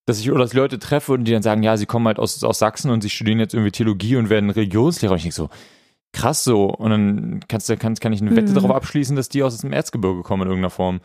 [0.04, 2.44] dass ich oder dass Leute treffe und die dann sagen, ja, sie kommen halt aus,
[2.44, 5.12] aus Sachsen und sie studieren jetzt irgendwie Theologie und werden Religionslehrer.
[5.12, 5.48] Und ich denke so,
[6.12, 6.64] krass so.
[6.66, 8.54] Und dann kannst du, kannst, kann ich eine Wette Mhm.
[8.56, 11.00] darauf abschließen, dass die aus dem Erzgebirge kommen in irgendeiner Form.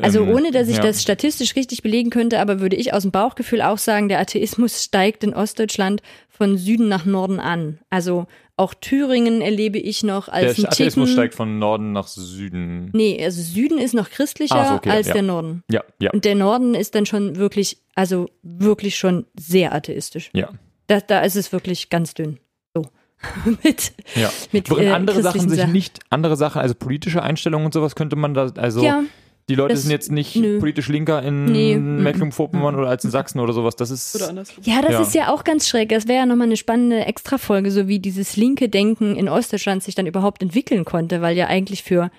[0.00, 0.82] Also Ähm, ohne, dass ich ja.
[0.82, 4.84] das statistisch richtig belegen könnte, aber würde ich aus dem Bauchgefühl auch sagen, der Atheismus
[4.84, 7.78] steigt in Ostdeutschland von Süden nach Norden an.
[7.88, 8.26] Also
[8.58, 11.12] auch Thüringen erlebe ich noch als Der Atheismus Ticken.
[11.12, 12.90] steigt von Norden nach Süden.
[12.92, 15.12] Nee, also Süden ist noch christlicher Ah, so, okay, als ja.
[15.14, 15.62] der Norden.
[15.70, 20.30] Ja, ja, Und der Norden ist dann schon wirklich, also wirklich schon sehr atheistisch.
[20.34, 20.50] ja.
[20.88, 22.38] Da, da ist es wirklich ganz dünn.
[22.72, 22.84] So.
[23.64, 24.30] mit, ja.
[24.52, 25.72] mit Worin äh, andere Sachen sich Sachen.
[25.72, 29.02] nicht, andere Sachen, also politische Einstellungen und sowas könnte man da, also Ja,
[29.48, 30.58] die Leute das- sind jetzt nicht nö.
[30.58, 33.76] politisch linker in Nee, Mecklenburg-Vorpommern oder als in Sachsen oder sowas.
[33.76, 34.64] Das ist, Oder andersrum.
[34.64, 35.00] Ja, das Ja.
[35.02, 35.88] ist ja auch ganz schräg.
[35.90, 39.94] Das wäre ja nochmal eine spannende Extrafolge, so wie dieses linke Denken in Ostdeutschland sich
[39.94, 42.10] dann überhaupt entwickeln konnte, weil ja eigentlich für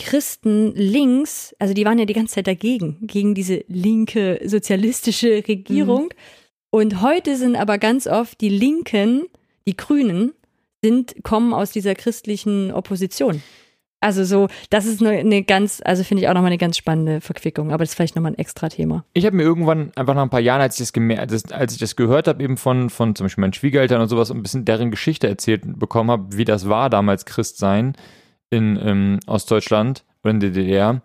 [0.00, 6.08] Christen links, also die waren ja die ganze Zeit dagegen, gegen diese linke sozialistische Regierung.
[6.70, 9.24] Und heute sind aber ganz oft die Linken,
[9.68, 10.32] die Grünen,
[10.82, 13.42] sind, kommen aus dieser christlichen Opposition.
[14.02, 17.20] Also so, das ist eine, eine ganz, also finde ich auch nochmal eine ganz spannende
[17.20, 19.04] Verquickung, aber das ist vielleicht nochmal ein extra Thema.
[19.12, 21.78] Ich habe mir irgendwann einfach nach ein paar Jahren, als ich das gemerkt, als ich
[21.78, 24.90] das gehört habe, eben von, von zum Beispiel meinen Schwiegereltern und sowas, ein bisschen deren
[24.90, 27.94] Geschichte erzählt bekommen habe, wie das war damals Christ sein
[28.50, 31.00] in ähm, Ostdeutschland oder in der DDR,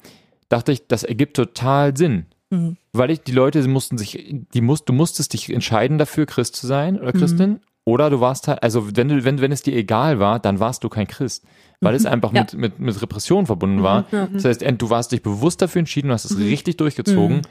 [0.49, 2.25] dachte ich, das ergibt total Sinn.
[2.49, 2.77] Mhm.
[2.93, 6.65] Weil ich, die Leute mussten sich, die musst, du musstest dich entscheiden dafür, Christ zu
[6.65, 7.59] sein oder Christin.
[7.87, 10.83] Oder du warst halt, also wenn du, wenn, wenn es dir egal war, dann warst
[10.83, 11.45] du kein Christ.
[11.79, 12.41] Weil es einfach Ja.
[12.41, 14.03] mit, mit, mit Repression verbunden war.
[14.33, 17.43] Das heißt, du warst dich bewusst dafür entschieden, du hast es richtig durchgezogen.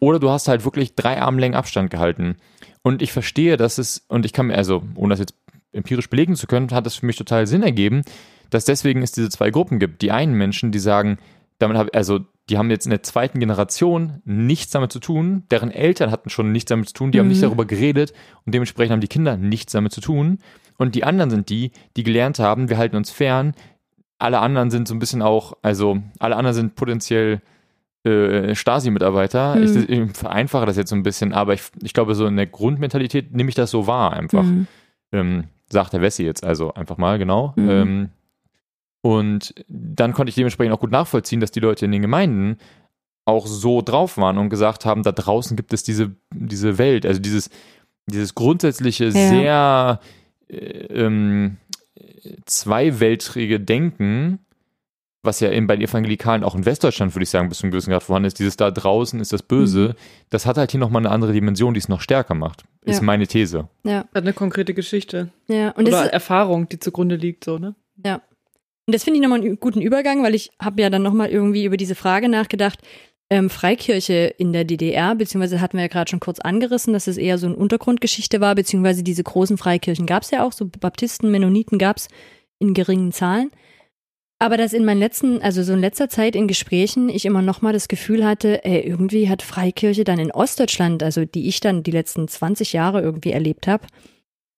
[0.00, 2.36] Oder du hast halt wirklich drei Armlängen Abstand gehalten.
[2.80, 5.34] Und ich verstehe, dass es, und ich kann mir, also, ohne das jetzt
[5.72, 8.04] empirisch belegen zu können, hat es für mich total Sinn ergeben,
[8.48, 10.00] dass deswegen es diese zwei Gruppen gibt.
[10.00, 11.18] Die einen Menschen, die sagen,
[11.58, 12.20] damit habe also
[12.50, 16.52] die haben jetzt in der zweiten Generation nichts damit zu tun, deren Eltern hatten schon
[16.52, 18.12] nichts damit zu tun, die haben nicht darüber geredet
[18.44, 20.38] und dementsprechend haben die Kinder nichts damit zu tun.
[20.76, 23.54] Und die anderen sind die, die gelernt haben, wir halten uns fern.
[24.18, 27.40] Alle anderen sind so ein bisschen auch, also alle anderen sind potenziell
[28.04, 29.60] äh, Stasi-Mitarbeiter.
[29.62, 32.46] Ich, ich vereinfache das jetzt so ein bisschen, aber ich, ich glaube, so in der
[32.46, 34.42] Grundmentalität nehme ich das so wahr einfach.
[34.42, 34.66] Mhm.
[35.12, 37.54] Ähm, sagt der Wessi jetzt also einfach mal, genau.
[37.56, 37.70] Mhm.
[37.70, 38.08] Ähm,
[39.04, 42.56] und dann konnte ich dementsprechend auch gut nachvollziehen, dass die Leute in den Gemeinden
[43.26, 47.20] auch so drauf waren und gesagt haben, da draußen gibt es diese, diese Welt, also
[47.20, 47.50] dieses,
[48.06, 50.00] dieses grundsätzliche, sehr
[50.48, 51.58] äh, ähm,
[52.46, 54.38] zweiweltrige Denken,
[55.22, 57.72] was ja eben bei den Evangelikalen auch in Westdeutschland, würde ich sagen, bis zu einem
[57.72, 59.94] gewissen Grad vorhanden ist, dieses da draußen ist das Böse, Mhm.
[60.30, 62.64] das hat halt hier nochmal eine andere Dimension, die es noch stärker macht.
[62.82, 63.02] Ist Ja.
[63.04, 63.68] meine These.
[63.84, 65.30] Ja, Hat eine konkrete Geschichte.
[65.48, 65.70] ja.
[65.70, 67.74] Und Oder ist, Erfahrung, die zugrunde liegt, so, ne?
[68.86, 71.64] Und das finde ich nochmal einen guten Übergang, weil ich habe ja dann nochmal irgendwie
[71.64, 72.80] über diese Frage nachgedacht.
[73.30, 77.16] Ähm, Freikirche in der DDR, beziehungsweise hatten wir ja gerade schon kurz angerissen, dass es
[77.16, 81.30] eher so eine Untergrundgeschichte war, beziehungsweise diese großen Freikirchen gab es ja auch, so Baptisten,
[81.30, 82.08] Mennoniten gab es
[82.58, 83.50] in geringen Zahlen.
[84.38, 87.72] Aber dass in meinen letzten, also so in letzter Zeit in Gesprächen ich immer nochmal
[87.72, 91.92] das Gefühl hatte, ey, irgendwie hat Freikirche dann in Ostdeutschland, also die ich dann die
[91.92, 93.86] letzten 20 Jahre irgendwie erlebt habe,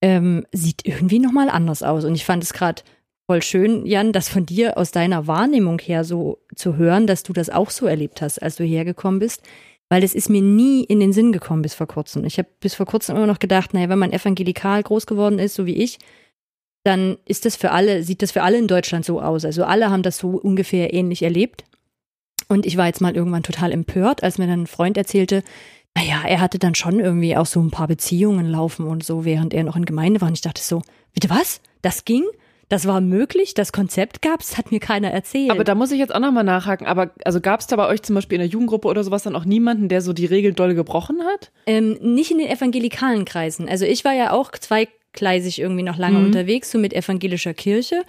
[0.03, 2.05] ähm, sieht irgendwie nochmal anders aus.
[2.05, 2.83] Und ich fand es gerade
[3.27, 7.33] voll schön, Jan, das von dir aus deiner Wahrnehmung her so zu hören, dass du
[7.33, 9.43] das auch so erlebt hast, als du hergekommen bist.
[9.89, 12.25] Weil das ist mir nie in den Sinn gekommen bis vor kurzem.
[12.25, 15.55] Ich habe bis vor kurzem immer noch gedacht, naja, wenn man evangelikal groß geworden ist,
[15.55, 15.99] so wie ich,
[16.83, 19.45] dann ist das für alle, sieht das für alle in Deutschland so aus.
[19.45, 21.65] Also alle haben das so ungefähr ähnlich erlebt.
[22.49, 25.43] Und ich war jetzt mal irgendwann total empört, als mir dann ein Freund erzählte,
[25.97, 29.55] naja, er hatte dann schon irgendwie auch so ein paar Beziehungen laufen und so, während
[29.55, 30.29] er noch in Gemeinde war.
[30.29, 31.61] Und ich dachte so, bitte was?
[31.81, 32.25] Das ging?
[32.69, 33.55] Das war möglich?
[33.55, 34.59] Das Konzept gab's?
[34.59, 35.51] Hat mir keiner erzählt.
[35.53, 36.87] Aber da muss ich jetzt auch nochmal nachhaken.
[36.87, 39.37] Aber also gab es da bei euch zum Beispiel in der Jugendgruppe oder sowas dann
[39.37, 41.53] auch niemanden, der so die Regeln doll gebrochen hat?
[41.67, 43.69] Ähm, nicht in den evangelikalen Kreisen.
[43.69, 46.27] Also ich war ja auch zweigleisig irgendwie noch lange Mhm.
[46.27, 48.03] unterwegs, so mit evangelischer Kirche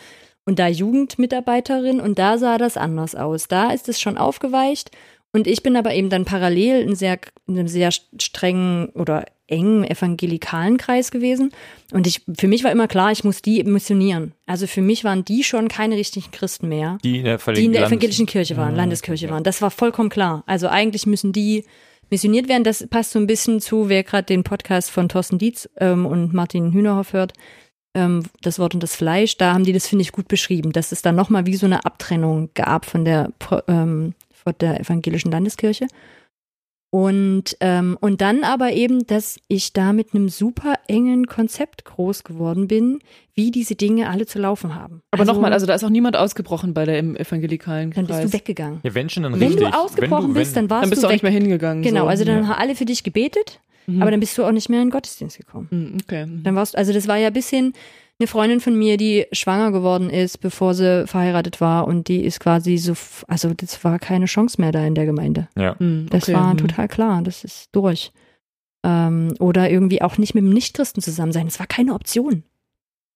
[0.45, 3.47] und da Jugendmitarbeiterin und da sah das anders aus.
[3.47, 4.91] Da ist es schon aufgeweicht
[5.33, 9.83] und ich bin aber eben dann parallel in, sehr, in einem sehr strengen oder engen
[9.83, 11.51] evangelikalen Kreis gewesen
[11.91, 14.33] und ich, für mich war immer klar, ich muss die missionieren.
[14.45, 17.73] Also für mich waren die schon keine richtigen Christen mehr Die in der, die in
[17.73, 19.33] der evangelischen Kirche waren, Ah, Landeskirche okay.
[19.33, 19.43] waren.
[19.43, 20.43] Das war vollkommen klar.
[20.47, 21.63] Also eigentlich müssen die
[22.09, 22.63] missioniert werden.
[22.63, 26.33] Das passt so ein bisschen zu, wer gerade den Podcast von Thorsten Dietz ähm, und
[26.33, 27.33] Martin Hühnerhoff hört,
[27.93, 29.37] ähm, das Wort und das Fleisch.
[29.37, 31.85] Da haben die das, finde ich, gut beschrieben, dass es dann nochmal wie so eine
[31.85, 33.31] Abtrennung gab von der,
[33.67, 35.87] ähm, von der evangelischen Landeskirche.
[36.89, 42.23] Und, ähm, und dann aber eben, dass ich da mit einem super engen Konzept groß
[42.23, 42.99] geworden bin,
[43.33, 45.01] wie diese Dinge alle zu laufen haben.
[45.11, 48.31] Aber nochmal, also da ist auch niemand ausgebrochen bei der im evangelikalen dann bist Kreis.
[48.31, 48.79] du weggegangen.
[48.83, 49.67] Ja, wenn schon, dann Wenn richtig.
[49.69, 51.31] du ausgebrochen wenn du, bist, dann warst dann bist du du auch nicht weg.
[51.33, 51.83] mehr hingegangen.
[51.83, 52.07] Genau, so.
[52.07, 52.47] also dann ja.
[52.47, 53.59] haben alle für dich gebetet,
[53.89, 54.01] Mhm.
[54.01, 55.67] aber dann bist du auch nicht mehr in den Gottesdienst gekommen.
[55.71, 56.25] Mhm, Okay.
[56.43, 57.71] Dann warst also das war ja bis hin
[58.19, 62.39] eine Freundin von mir, die schwanger geworden ist, bevor sie verheiratet war und die ist
[62.39, 62.93] quasi so,
[63.27, 65.47] also das war keine Chance mehr da in der Gemeinde.
[65.55, 65.75] Ja.
[65.79, 66.33] Mhm, Das okay.
[66.33, 66.57] war Mhm.
[66.57, 68.11] total klar, das ist durch.
[68.83, 71.45] Ähm, oder irgendwie auch nicht mit einem Nichtchristen zusammen sein.
[71.45, 72.43] Das war keine Option.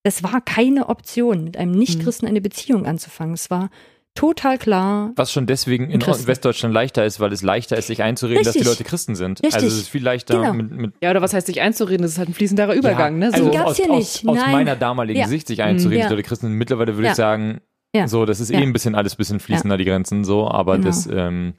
[0.04, 3.34] Das war keine Option, mit einem Nichtchristen eine Beziehung anzufangen.
[3.36, 3.70] Es war
[4.16, 5.12] total klar.
[5.16, 6.28] Was schon deswegen in Christen.
[6.28, 8.78] Westdeutschland leichter ist, weil es leichter ist, sich einzureden, dass die Richtig.
[8.80, 9.40] Leute Christen sind.
[9.40, 9.54] Richtig.
[9.56, 10.54] Also es ist viel leichter Genau.
[10.54, 12.02] mit, mit Ja, oder was heißt sich einzureden?
[12.04, 13.32] Das ist halt ein fließender Übergang, ne?
[13.32, 13.38] So.
[13.38, 14.28] Also gab's aus, hier aus, nicht.
[14.28, 14.52] aus Nein.
[14.52, 15.28] meiner damaligen Ja.
[15.28, 16.04] Sicht sich einzureden, Ja.
[16.06, 16.56] dass die Leute Christen sind.
[16.58, 17.12] Mittlerweile würde Ja.
[17.12, 17.62] ich sagen,
[17.96, 18.08] Ja.
[18.08, 18.60] so, das ist Ja.
[18.60, 20.88] eh ein bisschen alles ein bisschen fließender, die Grenzen so, aber Genau.
[20.88, 21.54] das, ähm,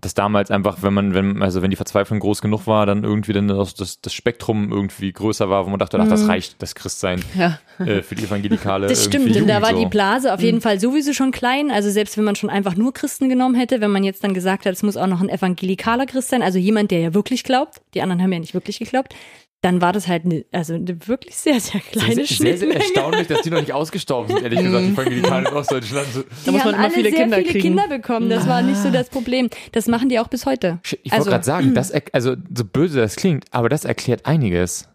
[0.00, 3.32] das damals einfach, wenn man, wenn, also wenn die Verzweiflung groß genug war, dann irgendwie
[3.32, 6.30] dann das, das, das Spektrum irgendwie größer war, wo man dachte, ach, das Mhm.
[6.30, 7.58] reicht, das Christsein ja.
[7.78, 9.78] äh, für die evangelikale Das stimmt, und da war so.
[9.80, 10.62] die Blase auf jeden Mhm.
[10.62, 11.70] Fall sowieso schon klein.
[11.70, 14.66] Also selbst wenn man schon einfach nur Christen genommen hätte, wenn man jetzt dann gesagt
[14.66, 17.80] hat, es muss auch noch ein evangelikaler Christ sein, also jemand, der ja wirklich glaubt,
[17.94, 19.14] die anderen haben ja nicht wirklich geglaubt,
[19.60, 22.74] dann war das halt eine, also eine wirklich sehr, sehr kleine sehr, sehr, sehr Schnittmenge.
[22.76, 26.06] erstaunlich, dass die noch nicht ausgestorben sind, ehrlich gesagt, die evangelikalen in Ostdeutschland.
[26.14, 27.62] Da die muss man haben immer alle viele sehr Kinder viele kriegen.
[27.62, 28.30] Kinder bekommen.
[28.30, 29.50] Das war nicht so das Problem.
[29.72, 30.78] Das machen die auch bis heute.
[30.84, 34.26] Ich wollte Also, gerade sagen, das, er- also so böse das klingt, aber das erklärt
[34.26, 34.88] einiges.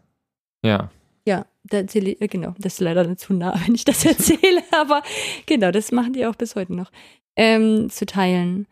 [0.64, 0.90] Ja.
[1.28, 4.06] Ja, da erzähle ich, äh, genau, das ist leider nicht zu nah, wenn ich das
[4.06, 5.04] erzähle, aber
[5.46, 6.92] genau, das machen die auch bis heute noch,
[7.36, 8.68] ähm, zu teilen.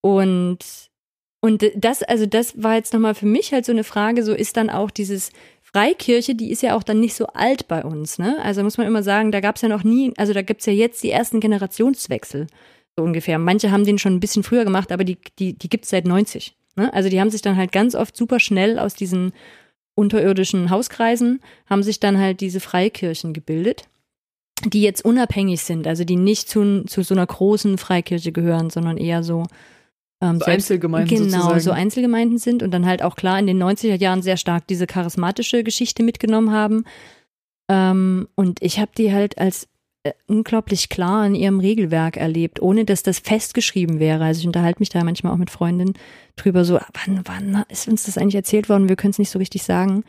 [0.00, 0.58] Und,
[1.40, 4.56] und das, also das war jetzt nochmal für mich halt so eine Frage, so ist
[4.56, 5.30] dann auch dieses
[5.62, 8.38] Freikirche, die ist ja auch dann nicht so alt bei uns, ne?
[8.42, 10.72] Also muss man immer sagen, da gab es ja noch nie, also da gibt's ja
[10.72, 12.46] jetzt die ersten Generationswechsel,
[12.96, 13.38] so ungefähr.
[13.38, 16.56] Manche haben den schon ein bisschen früher gemacht, aber die, die, die gibt's seit 90.
[16.76, 16.92] Ne?
[16.94, 19.32] Also die haben sich dann halt ganz oft super schnell aus diesen
[19.96, 23.88] unterirdischen Hauskreisen haben sich dann halt diese Freikirchen gebildet,
[24.64, 28.98] die jetzt unabhängig sind, also die nicht zu, zu so einer großen Freikirche gehören, sondern
[28.98, 29.44] eher so,
[30.20, 31.60] ähm, So selbst- Einzelgemeinden genau, sozusagen.
[31.60, 34.86] so Einzelgemeinden sind und dann halt auch klar in den 90er Jahren sehr stark diese
[34.86, 36.84] charismatische Geschichte mitgenommen haben.
[37.70, 39.68] Ähm, und ich habe die halt als
[40.04, 44.24] äh, unglaublich klar in ihrem Regelwerk erlebt, ohne dass das festgeschrieben wäre.
[44.24, 45.94] Also ich unterhalte mich da manchmal auch mit Freundinnen
[46.36, 48.88] drüber, so, wann, wann ist uns das eigentlich erzählt worden?
[48.88, 50.04] Wir können es nicht so richtig sagen.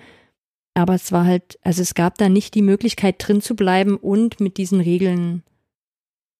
[0.76, 4.40] Aber es war halt, also es gab da nicht die Möglichkeit, drin zu bleiben und
[4.40, 5.42] mit diesen Regeln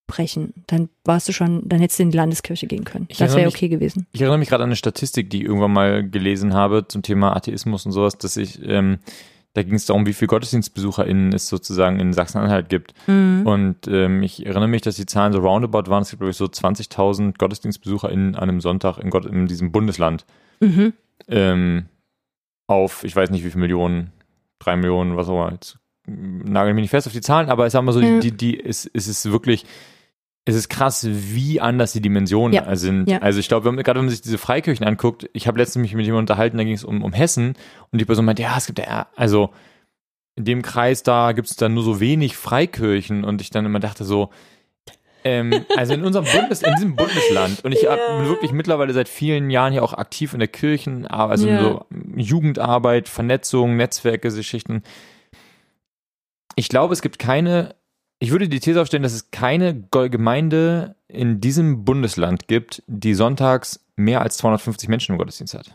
[0.08, 0.54] brechen.
[0.68, 3.06] Dann warst du schon, dann hättest du in die Landeskirche gehen können.
[3.10, 4.08] Ich das wäre okay gewesen.
[4.14, 7.36] Ich erinnere mich gerade an eine Statistik, die ich irgendwann mal gelesen habe zum Thema
[7.36, 9.00] Atheismus und sowas, dass ich, ähm,
[9.54, 12.94] Da ging es darum, wie viele GottesdienstbesucherInnen es sozusagen in Sachsen-Anhalt gibt.
[13.08, 13.42] Mhm.
[13.46, 16.04] Und ähm, ich erinnere mich, dass die Zahlen so roundabout waren.
[16.04, 20.26] Es gibt, glaube ich, so 20.000 GottesdienstbesucherInnen an einem Sonntag in, Gott, in diesem Bundesland.
[20.60, 20.94] Mhm.
[21.28, 21.86] Ähm,
[22.68, 24.12] auf, ich weiß nicht wie viele Millionen,
[24.60, 25.52] drei Millionen, was auch immer.
[25.54, 28.20] Jetzt nageln mich nicht fest auf die Zahlen, aber ich sag mal so, Ja.
[28.20, 29.66] die, die, es, es ist wirklich,
[30.48, 32.76] es ist krass, wie anders die Dimensionen Ja.
[32.76, 33.10] sind.
[33.10, 33.20] Ja.
[33.20, 35.82] Also ich glaube, wenn man- gerade wenn man sich diese Freikirchen anguckt, ich habe letztens
[35.82, 37.54] mich mit jemandem unterhalten, da ging es um, um Hessen
[37.92, 39.52] und die Person meinte, ja, es gibt ja, also
[40.36, 43.80] in dem Kreis da gibt es dann nur so wenig Freikirchen und ich dann immer
[43.80, 44.30] dachte so,
[45.24, 49.10] ähm, also in unserem Bundes, in diesem Bundesland und ich hab- bin wirklich mittlerweile seit
[49.10, 51.62] vielen Jahren hier auch aktiv in der Kirchen, also in Ja.
[51.62, 51.86] so
[52.16, 54.84] Jugendarbeit, Vernetzung, Netzwerke, Geschichten.
[56.56, 57.76] Ich glaube, es gibt keine,
[58.20, 59.76] ich würde die These aufstellen, dass es keine
[60.10, 65.72] Gemeinde in diesem Bundesland gibt, die sonntags mehr als 250 Menschen im Gottesdienst hat.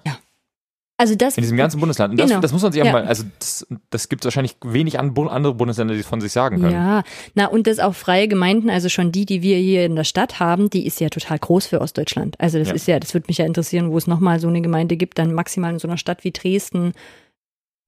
[0.99, 2.13] Also das, In diesem ganzen Bundesland.
[2.13, 2.41] Und das, Genau.
[2.41, 2.93] das muss man sich auch Ja.
[2.93, 6.61] mal, also das, das gibt es wahrscheinlich wenig andere Bundesländer, die es von sich sagen
[6.61, 6.73] können.
[6.73, 7.03] Ja,
[7.35, 10.39] na und das auch freie Gemeinden, also schon die, die wir hier in der Stadt
[10.39, 12.39] haben, die ist ja total groß für Ostdeutschland.
[12.39, 12.75] Also das Ja.
[12.75, 15.33] ist ja, das würde mich ja interessieren, wo es nochmal so eine Gemeinde gibt, dann
[15.35, 16.93] maximal in so einer Stadt wie Dresden,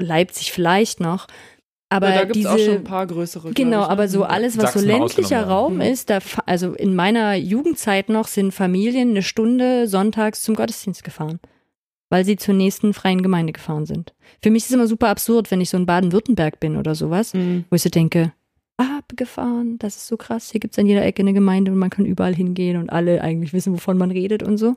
[0.01, 1.29] Leipzig vielleicht noch.
[1.95, 3.53] Aber ja, da gibt es diese, auch schon ein paar größere.
[3.53, 3.91] Genau, ich, ne?
[3.91, 5.55] aber so alles, was so Sachsen mal ländlicher ausgenommen, ja.
[5.55, 5.81] Raum Mhm.
[5.81, 11.41] ist, da, also in meiner Jugendzeit noch sind Familien eine Stunde sonntags zum Gottesdienst gefahren,
[12.11, 14.15] weil sie zur nächsten freien Gemeinde gefahren sind.
[14.43, 17.35] Für mich ist es immer super absurd, wenn ich so in Baden-Württemberg bin oder sowas,
[17.35, 17.65] Mhm.
[17.71, 18.33] wo ich so denke,
[18.77, 22.07] abgefahren, das ist so krass, hier gibt's an jeder Ecke eine Gemeinde und man kann
[22.07, 24.75] überall hingehen und alle eigentlich wissen, wovon man redet und so.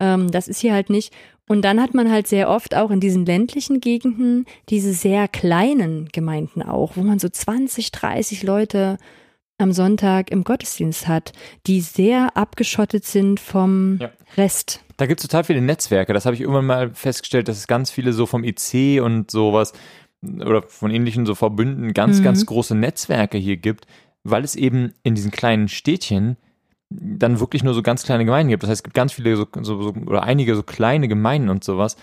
[0.00, 1.12] Ähm, das ist hier halt nicht.
[1.48, 6.08] Und dann hat man halt sehr oft auch in diesen ländlichen Gegenden diese sehr kleinen
[6.10, 8.96] Gemeinden auch, wo man so 20, 30 Leute
[9.58, 11.32] am Sonntag im Gottesdienst hat,
[11.66, 14.10] die sehr abgeschottet sind vom Ja.
[14.36, 14.82] Rest.
[14.96, 16.12] Da gibt es total viele Netzwerke.
[16.12, 19.72] Das habe ich irgendwann mal festgestellt, dass es ganz viele so vom IC und sowas
[20.22, 22.24] oder von ähnlichen so Verbünden ganz, Mhm.
[22.24, 23.86] ganz große Netzwerke hier gibt,
[24.24, 26.36] weil es eben in diesen kleinen Städtchen
[27.00, 28.62] dann wirklich nur so ganz kleine Gemeinden gibt.
[28.62, 31.64] Das heißt, es gibt ganz viele so, so, so oder einige so kleine Gemeinden und
[31.64, 31.96] sowas.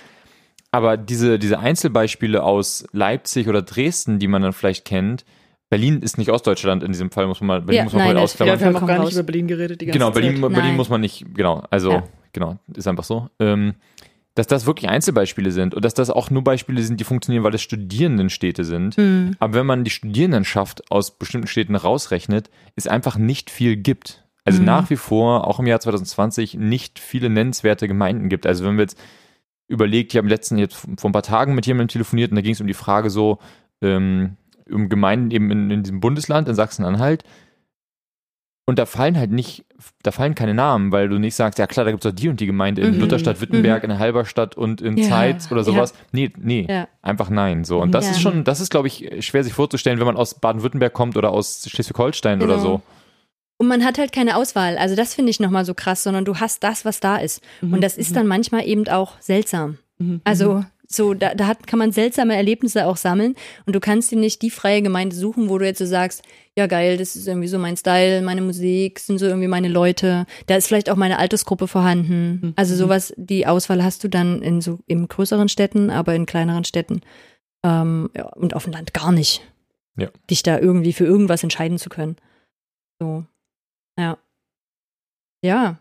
[0.72, 5.26] Aber diese, diese Einzelbeispiele aus Leipzig oder Dresden, die man dann vielleicht kennt,
[5.70, 8.16] Berlin ist nicht Ostdeutschland in diesem Fall, muss man mal, Berlin Ja, muss man nein,
[8.16, 8.56] mal ausklammern.
[8.56, 9.06] Ja, wir haben auch gar raus.
[9.06, 10.22] nicht über Berlin geredet die ganze Genau, Zeit.
[10.22, 10.76] Berlin, Berlin Nein.
[10.76, 12.04] muss man nicht, genau, also, Ja.
[12.34, 13.30] genau, ist einfach so.
[13.40, 13.76] Ähm,
[14.36, 17.54] dass das wirklich Einzelbeispiele sind und dass das auch nur Beispiele sind, die funktionieren, weil
[17.54, 18.96] es Studierendenstädte sind.
[18.96, 19.36] Hm.
[19.40, 24.24] Aber wenn man die Studierendenschaft aus bestimmten Städten rausrechnet, es einfach nicht viel gibt.
[24.44, 24.66] Also Mhm.
[24.66, 28.46] nach wie vor, auch im Jahr 2020, nicht viele nennenswerte Gemeinden gibt.
[28.48, 28.98] Also wenn wir jetzt
[29.68, 32.54] überlegt, ich habe letzten jetzt vor ein paar Tagen mit jemandem telefoniert und da ging
[32.54, 33.38] es um die Frage so,
[33.82, 34.36] ähm,
[34.70, 37.24] um Gemeinden eben in, in diesem Bundesland, in Sachsen-Anhalt.
[38.68, 39.66] Und da fallen halt nicht,
[40.04, 42.30] da fallen keine Namen, weil du nicht sagst, ja klar, da gibt es doch die
[42.30, 43.00] und die Gemeinde in Mhm.
[43.02, 45.94] Lutherstadt Wittenberg, in Halberstadt und in Ja, Zeitz oder sowas.
[46.12, 46.88] Nee, nee, Ja.
[47.02, 47.64] einfach nein.
[47.64, 47.82] So.
[47.82, 48.12] Und das Ja.
[48.12, 51.32] ist schon, das ist, glaube ich, schwer sich vorzustellen, wenn man aus Baden-Württemberg kommt oder
[51.32, 52.64] aus Schleswig-Holstein oder Genau.
[52.78, 52.82] so.
[53.62, 54.76] Und man hat halt keine Auswahl.
[54.80, 57.44] Also das finde ich nochmal so krass, sondern du hast das, was da ist.
[57.62, 57.74] Mhm.
[57.74, 59.78] Und das ist dann manchmal eben auch seltsam.
[60.00, 60.20] Mhm.
[60.24, 63.36] Also so, da, da hat, kann man seltsame Erlebnisse auch sammeln
[63.68, 66.24] und du kannst dir nicht die freie Gemeinde suchen, wo du jetzt so sagst,
[66.58, 70.26] ja geil, das ist irgendwie so mein Style, meine Musik, sind so irgendwie meine Leute,
[70.48, 72.40] da ist vielleicht auch meine Altersgruppe vorhanden.
[72.42, 72.54] Mhm.
[72.56, 76.64] Also sowas, die Auswahl hast du dann in so in größeren Städten, aber in kleineren
[76.64, 77.02] Städten
[77.64, 79.44] ähm, ja, und auf dem Land gar nicht.
[79.98, 80.10] Ja.
[80.32, 82.16] Dich da irgendwie für irgendwas entscheiden zu können.
[83.00, 83.24] So.
[83.98, 84.18] Ja.
[85.44, 85.80] Ja.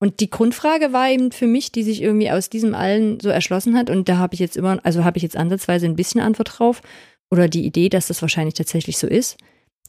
[0.00, 3.76] Und die Grundfrage war eben für mich, die sich irgendwie aus diesem allen so erschlossen
[3.76, 3.90] hat.
[3.90, 6.82] Und da habe ich jetzt immer, also habe ich jetzt ansatzweise ein bisschen Antwort drauf.
[7.30, 9.36] Oder die Idee, dass das wahrscheinlich tatsächlich so ist,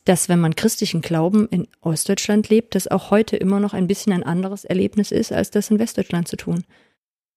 [0.06, 4.12] dass wenn man christlichen Glauben in Ostdeutschland lebt, das auch heute immer noch ein bisschen
[4.12, 6.66] ein anderes Erlebnis ist, als das in Westdeutschland zu tun.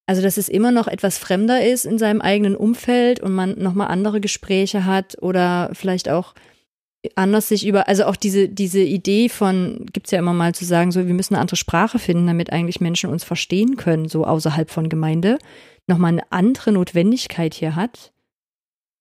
[0.06, 3.88] Also, dass es immer noch etwas fremder ist in seinem eigenen Umfeld und man nochmal
[3.88, 6.34] andere Gespräche hat oder vielleicht auch
[7.16, 10.92] anders sich über, also auch diese, diese Idee von, gibt's ja immer mal zu sagen,
[10.92, 14.70] so, wir müssen eine andere Sprache finden, damit eigentlich Menschen uns verstehen können, so außerhalb
[14.70, 15.38] von Gemeinde,
[15.88, 18.12] nochmal eine andere Notwendigkeit hier hat,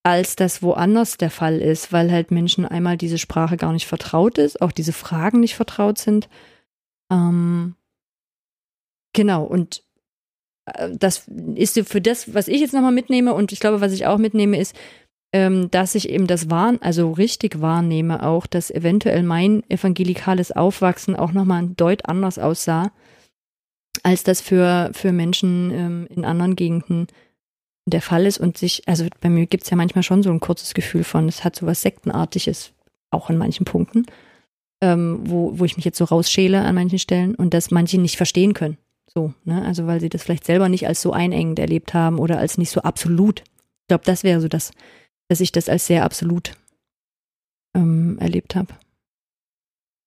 [0.03, 4.39] als das woanders der Fall ist, weil halt Menschen einmal diese Sprache gar nicht vertraut
[4.39, 6.27] ist, auch diese Fragen nicht vertraut sind.
[7.11, 7.75] Ähm,
[9.13, 9.83] genau, und
[10.65, 14.07] äh, das ist für das, was ich jetzt nochmal mitnehme und ich glaube, was ich
[14.07, 14.75] auch mitnehme, ist,
[15.33, 21.15] ähm, dass ich eben das wahr, also richtig wahrnehme auch, dass eventuell mein evangelikales Aufwachsen
[21.15, 22.91] auch nochmal deut anders aussah,
[24.03, 27.07] als das für, für Menschen ähm, in anderen Gegenden
[27.85, 30.39] der Fall ist und sich, also bei mir gibt es ja manchmal schon so ein
[30.39, 32.73] kurzes Gefühl von, es hat so was Sektenartiges,
[33.09, 34.05] auch in manchen Punkten,
[34.81, 38.17] ähm, wo, wo ich mich jetzt so rausschäle an manchen Stellen und das manche nicht
[38.17, 38.77] verstehen können.
[39.13, 39.63] So, ne?
[39.65, 42.69] Also weil sie das vielleicht selber nicht als so einengend erlebt haben oder als nicht
[42.69, 43.41] so absolut.
[43.41, 44.71] Ich glaube, das wäre so das,
[45.31, 46.51] dass ich das als sehr absolut
[47.73, 48.73] ähm, erlebt habe.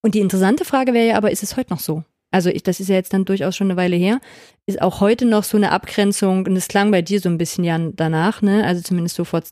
[0.02, 2.04] Und die interessante Frage wäre ja aber, ist es heute noch so?
[2.30, 4.20] Also ich, das ist ja jetzt dann durchaus schon eine Weile her.
[4.66, 7.64] Ist auch heute noch so eine Abgrenzung, und es klang bei dir so ein bisschen
[7.64, 8.66] ja danach, ne?
[8.66, 9.42] Also zumindest so vor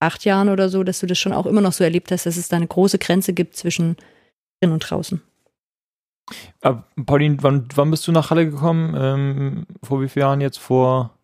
[0.00, 2.36] acht Jahren oder so, dass du das schon auch immer noch so erlebt hast, dass
[2.36, 3.96] es da eine große Grenze gibt zwischen
[4.60, 5.22] drin und draußen.
[6.60, 8.94] Aber Pauline, wann, wann bist du nach Halle gekommen?
[8.98, 10.58] Ähm, vor wie vielen Jahren jetzt?
[10.58, 11.16] Vor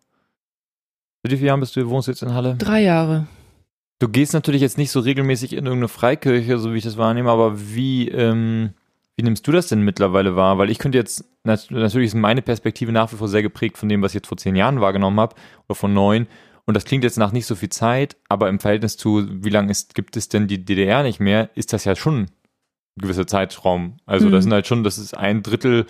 [1.23, 2.55] wie vielen Jahren bist du, wohnst du jetzt in Halle?
[2.55, 3.27] Drei Jahre.
[4.01, 7.29] Du gehst natürlich jetzt nicht so regelmäßig in irgendeine Freikirche, so wie ich das wahrnehme,
[7.29, 8.71] aber wie, ähm,
[9.15, 10.57] wie nimmst du das denn mittlerweile wahr?
[10.57, 14.01] Weil ich könnte jetzt, natürlich ist meine Perspektive nach wie vor sehr geprägt von dem,
[14.01, 15.35] was ich jetzt vor zehn Jahren wahrgenommen habe,
[15.67, 16.25] oder vor neun.
[16.65, 19.71] Und das klingt jetzt nach nicht so viel Zeit, aber im Verhältnis zu, wie lange
[19.93, 22.27] gibt es denn die DDR nicht mehr, ist das ja schon ein
[22.97, 23.97] gewisser Zeitraum.
[24.07, 24.31] Also mhm.
[24.31, 25.85] das sind halt schon, das ist ein Drittel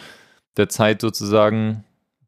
[0.58, 1.86] der Zeit sozusagen,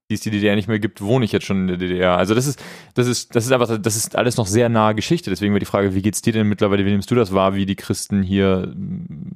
[0.10, 2.18] die es die DDR nicht mehr gibt, wohne ich jetzt schon in der DDR.
[2.18, 2.62] Also das ist,
[2.94, 5.30] das ist, das ist einfach, das ist alles noch sehr nahe Geschichte.
[5.30, 7.66] Deswegen wäre die Frage, wie geht's dir denn mittlerweile, wie nimmst du das wahr, wie
[7.66, 8.74] die Christen hier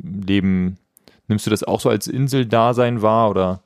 [0.04, 0.78] leben?
[1.28, 3.64] Nimmst du das auch so als Inseldasein wahr oder?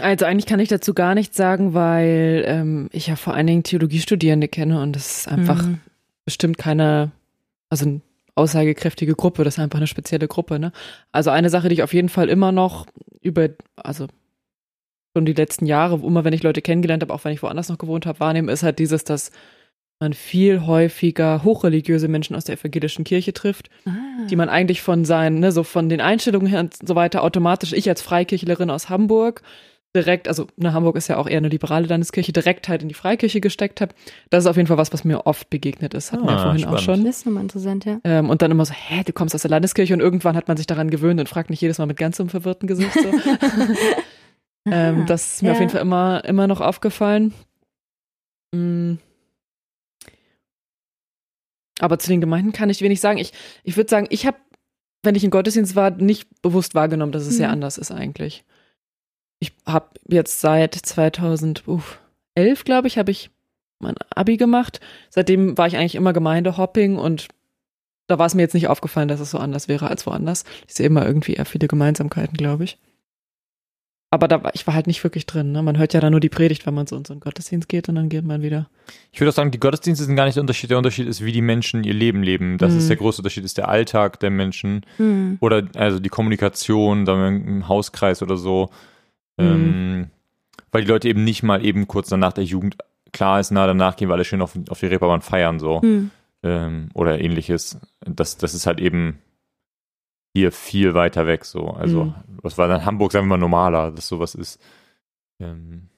[0.00, 3.62] Also eigentlich kann ich dazu gar nichts sagen, weil ähm, ich ja vor allen Dingen
[3.64, 5.80] Theologiestudierende kenne und das ist einfach mhm.
[6.24, 7.10] bestimmt keine,
[7.68, 8.00] also eine
[8.34, 10.58] aussagekräftige Gruppe, das ist einfach eine spezielle Gruppe.
[10.58, 10.72] Ne?
[11.12, 12.86] Also eine Sache, die ich auf jeden Fall immer noch
[13.20, 14.06] über, also
[15.16, 17.78] schon die letzten Jahre, immer wenn ich Leute kennengelernt habe, auch wenn ich woanders noch
[17.78, 19.30] gewohnt habe, wahrnehme, ist halt dieses, dass
[20.00, 23.90] man viel häufiger hochreligiöse Menschen aus der evangelischen Kirche trifft, ah.
[24.30, 27.72] die man eigentlich von seinen, ne, so von den Einstellungen her und so weiter automatisch,
[27.74, 29.42] ich als Freikirchlerin aus Hamburg,
[29.94, 32.94] direkt, also ne, Hamburg ist ja auch eher eine liberale Landeskirche, direkt halt in die
[32.94, 33.94] Freikirche gesteckt habe.
[34.30, 36.12] Das ist auf jeden Fall was, was mir oft begegnet ist.
[36.12, 36.78] Hatten ah, wir vorhin spannend.
[36.78, 37.04] auch schon.
[37.04, 38.00] Das ist nochmal interessant, ja.
[38.04, 40.56] Ähm, und dann immer so, hä, du kommst aus der Landeskirche und irgendwann hat man
[40.56, 43.10] sich daran gewöhnt und fragt nicht jedes Mal mit ganzem verwirrten Gesicht so.
[44.70, 45.54] ähm, das ist mir ja.
[45.54, 47.34] auf jeden Fall immer, immer noch aufgefallen.
[48.54, 48.98] Mhm.
[51.80, 53.18] Aber zu den Gemeinden kann ich wenig sagen.
[53.18, 53.32] Ich,
[53.64, 54.36] ich würde sagen, ich habe,
[55.02, 57.36] wenn ich in Gottesdienst war, nicht bewusst wahrgenommen, dass es mhm.
[57.38, 58.44] sehr anders ist eigentlich
[59.40, 61.98] ich habe jetzt seit 2011,
[62.64, 63.30] glaube ich, habe ich
[63.80, 64.80] mein Abi gemacht.
[65.08, 67.28] Seitdem war ich eigentlich immer Gemeindehopping und
[68.06, 70.44] da war es mir jetzt nicht aufgefallen, dass es so anders wäre als woanders.
[70.68, 72.78] Ich sehe immer irgendwie eher viele Gemeinsamkeiten, glaube ich.
[74.12, 75.52] Aber da war, ich war halt nicht wirklich drin.
[75.52, 75.62] Ne?
[75.62, 77.88] Man hört ja dann nur die Predigt, wenn man so in so einen Gottesdienst geht
[77.88, 78.68] und dann geht man wieder.
[79.12, 80.68] Ich würde auch sagen, die Gottesdienste sind gar nicht der Unterschied.
[80.68, 82.58] Der Unterschied ist, wie die Menschen ihr Leben leben.
[82.58, 82.78] Das mhm.
[82.78, 84.84] ist der große Unterschied, ist der Alltag der Menschen.
[84.98, 85.38] Mhm.
[85.40, 88.70] Oder also die Kommunikation, dann im Hauskreis oder so.
[89.40, 89.72] Mhm.
[89.72, 90.10] Ähm,
[90.72, 92.76] weil die Leute eben nicht mal eben kurz danach der Jugend
[93.12, 95.80] klar ist, na, danach gehen wir alle schön auf, auf die Reeperbahn feiern, so.
[95.82, 96.10] Mhm.
[96.42, 97.78] Ähm, oder ähnliches.
[98.00, 99.18] Das, das ist halt eben
[100.32, 101.68] hier viel weiter weg, so.
[101.68, 102.14] Also, mhm.
[102.42, 104.60] was war dann Hamburg, sagen wir mal, normaler, dass sowas ist.
[105.40, 105.88] Ähm.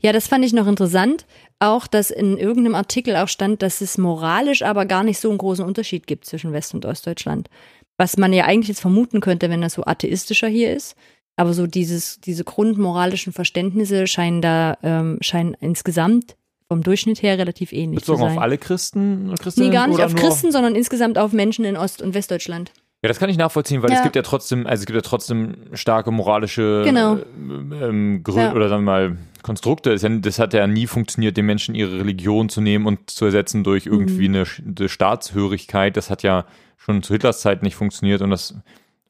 [0.00, 1.26] Ja, das fand ich noch interessant.
[1.58, 5.38] Auch, dass in irgendeinem Artikel auch stand, dass es moralisch aber gar nicht so einen
[5.38, 7.48] großen Unterschied gibt zwischen West- und Ostdeutschland.
[7.96, 10.96] Was man ja eigentlich jetzt vermuten könnte, wenn das so atheistischer hier ist.
[11.38, 16.36] Aber so dieses, diese grundmoralischen Verständnisse scheinen da, ähm, scheinen insgesamt
[16.66, 18.36] vom Durchschnitt her relativ ähnlich Bezogen zu sein.
[18.36, 19.70] auf alle Christen Christinnen?
[19.70, 22.72] Nee, gar nicht auf Christen, sondern insgesamt auf Menschen in Ost- und Westdeutschland.
[23.02, 23.98] Ja, das kann ich nachvollziehen, weil ja.
[23.98, 27.18] es gibt ja trotzdem, also es gibt ja trotzdem starke moralische genau.
[27.36, 28.54] ähm, Gründe ja.
[28.54, 29.94] oder sagen wir mal Konstrukte.
[29.94, 33.86] Das hat ja nie funktioniert, den Menschen ihre Religion zu nehmen und zu ersetzen durch
[33.86, 34.34] irgendwie mhm.
[34.34, 34.44] eine,
[34.76, 35.96] eine Staatshörigkeit.
[35.96, 38.56] Das hat ja schon zu Hitlers Zeit nicht funktioniert und das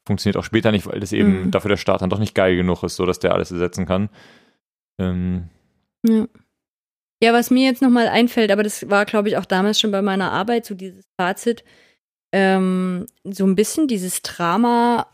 [0.05, 1.51] funktioniert auch später nicht, weil das eben mhm.
[1.51, 4.09] dafür der Staat dann doch nicht geil genug ist, so dass der alles ersetzen kann.
[4.99, 5.49] Ähm.
[6.07, 6.27] Ja.
[7.21, 10.01] ja, was mir jetzt nochmal einfällt, aber das war, glaube ich, auch damals schon bei
[10.01, 11.63] meiner Arbeit, so dieses Fazit,
[12.31, 15.07] ähm, so ein bisschen dieses Drama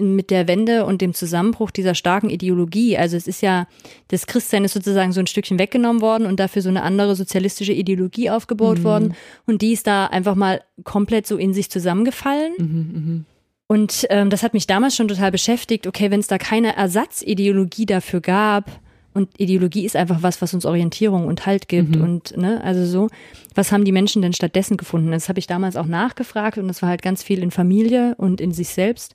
[0.00, 2.96] mit der Wende und dem Zusammenbruch dieser starken Ideologie.
[2.96, 3.66] Also es ist ja,
[4.08, 7.74] das Christsein ist sozusagen so ein Stückchen weggenommen worden und dafür so eine andere sozialistische
[7.74, 8.84] Ideologie aufgebaut mhm.
[8.84, 9.14] worden.
[9.46, 12.52] Und die ist da einfach mal komplett so in sich zusammengefallen.
[12.56, 13.24] Mhm, mh.
[13.72, 15.86] Und ähm, das hat mich damals schon total beschäftigt.
[15.86, 18.70] Okay, wenn es da keine Ersatzideologie dafür gab,
[19.14, 22.02] und Ideologie ist einfach was, was uns Orientierung und Halt gibt mhm.
[22.02, 23.08] und ne, also so,
[23.54, 25.10] was haben die Menschen denn stattdessen gefunden?
[25.10, 28.40] Das habe ich damals auch nachgefragt und das war halt ganz viel in Familie und
[28.42, 29.14] in sich selbst.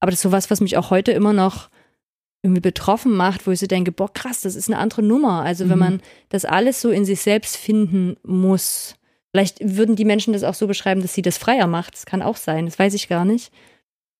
[0.00, 1.70] Aber das ist sowas, was mich auch heute immer noch
[2.42, 5.42] irgendwie betroffen macht, wo ich so denke, boah, krass, das ist eine andere Nummer.
[5.42, 5.70] Also mhm.
[5.70, 8.96] wenn man das alles so in sich selbst finden muss,
[9.32, 11.94] vielleicht würden die Menschen das auch so beschreiben, dass sie das freier macht.
[11.94, 13.50] Das kann auch sein, das weiß ich gar nicht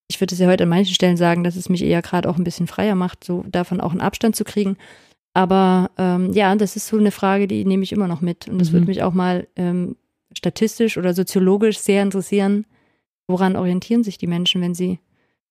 [0.09, 2.37] ich würde es ja heute an manchen Stellen sagen, dass es mich eher gerade auch
[2.37, 4.77] ein bisschen freier macht, so davon auch einen Abstand zu kriegen.
[5.35, 8.49] Aber ähm, ja, das ist so eine Frage, die nehme ich immer noch mit.
[8.49, 8.73] Und das mhm.
[8.73, 9.97] würde mich auch mal ähm,
[10.37, 12.65] statistisch oder soziologisch sehr interessieren.
[13.29, 14.99] Woran orientieren sich die Menschen, wenn sie.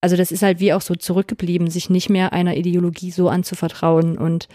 [0.01, 4.17] Also, das ist halt wie auch so zurückgeblieben, sich nicht mehr einer Ideologie so anzuvertrauen
[4.17, 4.47] und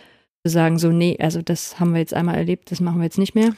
[0.44, 3.18] zu sagen, so, nee, also das haben wir jetzt einmal erlebt, das machen wir jetzt
[3.18, 3.55] nicht mehr.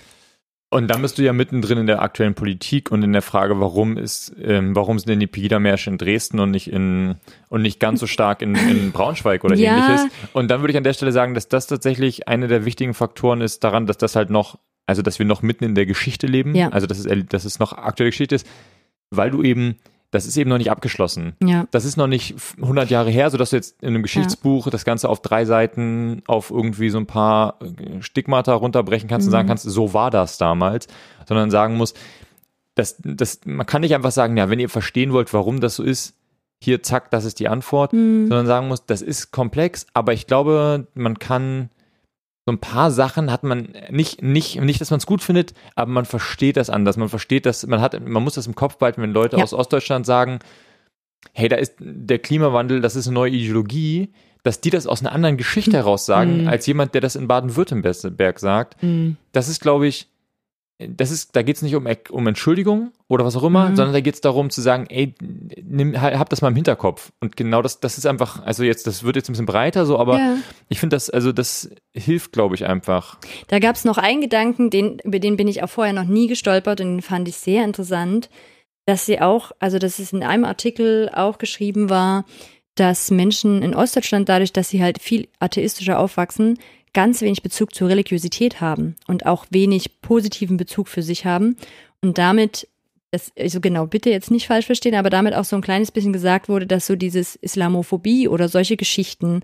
[0.74, 3.96] Und dann bist du ja mittendrin in der aktuellen Politik und in der Frage, warum
[3.96, 7.14] ist, ähm, warum sind denn die Pegida-Märsche in Dresden und nicht in
[7.48, 9.76] und nicht ganz so stark in, in Braunschweig oder Ja.
[9.76, 10.08] ähnliches.
[10.32, 13.40] Und dann würde ich an der Stelle sagen, dass das tatsächlich einer der wichtigen Faktoren
[13.40, 16.56] ist daran, dass das halt noch, also dass wir noch mitten in der Geschichte leben,
[16.56, 16.70] Ja.
[16.70, 18.46] also dass es, dass es noch aktuelle Geschichte ist,
[19.10, 19.76] weil du eben,
[20.14, 21.34] das ist eben noch nicht abgeschlossen.
[21.42, 21.66] Ja.
[21.72, 25.08] Das ist noch nicht 100 Jahre her, sodass du jetzt in einem Geschichtsbuch das Ganze
[25.08, 29.64] auf drei Seiten auf irgendwie so ein paar äh, Stigmata runterbrechen kannst und sagen kannst,
[29.64, 30.86] so war das damals,
[31.26, 31.98] sondern sagen musst,
[32.76, 35.82] das, das, man kann nicht einfach sagen, ja, wenn ihr verstehen wollt, warum das so
[35.82, 36.14] ist,
[36.62, 40.86] hier, zack, das ist die Antwort, sondern sagen muss, das ist komplex, aber ich glaube,
[40.94, 41.70] man kann
[42.46, 45.90] so ein paar Sachen hat man nicht, nicht, nicht, dass man es gut findet, aber
[45.90, 46.96] man versteht das anders.
[46.98, 49.42] Man versteht das, man hat, man muss das im Kopf behalten, wenn Leute Ja.
[49.42, 50.40] aus Ostdeutschland sagen,
[51.32, 55.12] hey, da ist der Klimawandel, das ist eine neue Ideologie, dass die das aus einer
[55.12, 56.48] anderen Geschichte heraus sagen, Mhm.
[56.48, 58.82] als jemand, der das in Baden-Württemberg sagt.
[58.82, 59.16] Mhm.
[59.32, 60.08] Das ist, glaube ich,
[60.88, 63.76] das ist, da geht es nicht um, um Entschuldigung oder was auch immer, Mhm.
[63.76, 65.14] sondern da geht es darum zu sagen, ey,
[65.62, 67.12] nimm, hab das mal im Hinterkopf.
[67.20, 69.98] Und genau das, das ist einfach, also jetzt, das wird jetzt ein bisschen breiter so,
[69.98, 70.36] aber ja.
[70.68, 73.18] ich finde das, also das hilft, glaube ich, einfach.
[73.48, 76.26] Da gab es noch einen Gedanken, den, über den bin ich auch vorher noch nie
[76.26, 78.30] gestolpert und den fand ich sehr interessant,
[78.86, 82.24] dass sie auch, also dass es in einem Artikel auch geschrieben war,
[82.74, 86.58] dass Menschen in Ostdeutschland dadurch, dass sie halt viel atheistischer aufwachsen,
[86.94, 91.56] ganz wenig Bezug zur Religiosität haben und auch wenig positiven Bezug für sich haben
[92.00, 92.68] und damit
[93.10, 96.12] das, also genau, bitte jetzt nicht falsch verstehen, aber damit auch so ein kleines bisschen
[96.12, 99.42] gesagt wurde, dass so dieses Islamophobie oder solche Geschichten,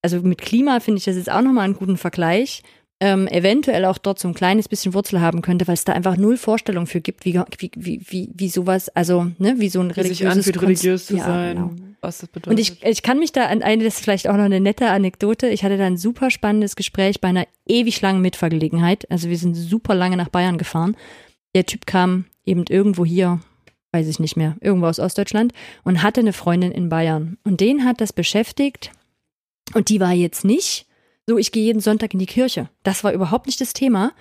[0.00, 2.62] also mit Klima finde ich das jetzt auch nochmal einen guten Vergleich,
[3.00, 6.16] ähm, eventuell auch dort so ein kleines bisschen Wurzel haben könnte, weil es da einfach
[6.18, 9.88] null Vorstellung für gibt, wie, wie, wie, wie, wie sowas, also, ne, wie so ein
[9.88, 11.70] Wie sich religiöses anfühlt, Konst- religiös zu Ja, sein, genau.
[12.02, 12.50] was das bedeutet.
[12.52, 14.88] Und ich, ich kann mich da an eine, das ist vielleicht auch noch eine nette
[14.90, 15.48] Anekdote.
[15.48, 19.10] Ich hatte da ein super spannendes Gespräch bei einer ewig langen Mitfahrgelegenheit.
[19.10, 20.94] Also wir sind super lange nach Bayern gefahren.
[21.54, 23.40] Der Typ kam eben irgendwo hier,
[23.92, 25.52] weiß ich nicht mehr, irgendwo aus Ostdeutschland
[25.84, 27.38] und hatte eine Freundin in Bayern.
[27.44, 28.90] Und den hat das beschäftigt.
[29.72, 30.86] Und die war jetzt nicht
[31.30, 32.68] so, ich gehe jeden Sonntag in die Kirche.
[32.82, 34.12] Das war überhaupt nicht das Thema.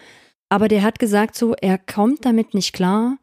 [0.48, 3.18] Aber der hat gesagt so, er kommt damit nicht klar,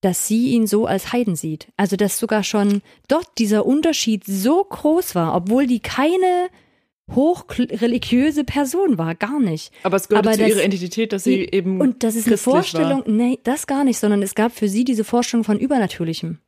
[0.00, 1.68] dass sie ihn so als Heiden sieht.
[1.76, 6.48] Also dass sogar schon dort dieser Unterschied so groß war, obwohl die keine
[7.14, 9.72] hochreligiöse Person war, gar nicht.
[9.82, 12.36] aber es gehört aber zu das- ihrer Identität, dass sie eben Und das ist eine
[12.36, 16.38] Vorstellung, nee, das gar nicht, sondern es gab für sie diese Vorstellung von Übernatürlichem.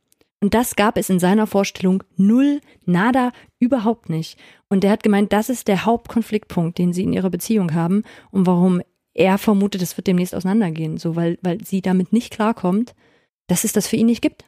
[0.43, 4.37] Und das gab es in seiner Vorstellung null, nada, überhaupt nicht.
[4.67, 8.45] Und er hat gemeint, das ist der Hauptkonfliktpunkt, den sie in ihrer Beziehung haben und
[8.45, 8.81] warum
[9.13, 12.93] er vermutet, es wird demnächst auseinandergehen, so weil, weil sie damit nicht klarkommt,
[13.47, 14.43] dass es das für ihn nicht gibt.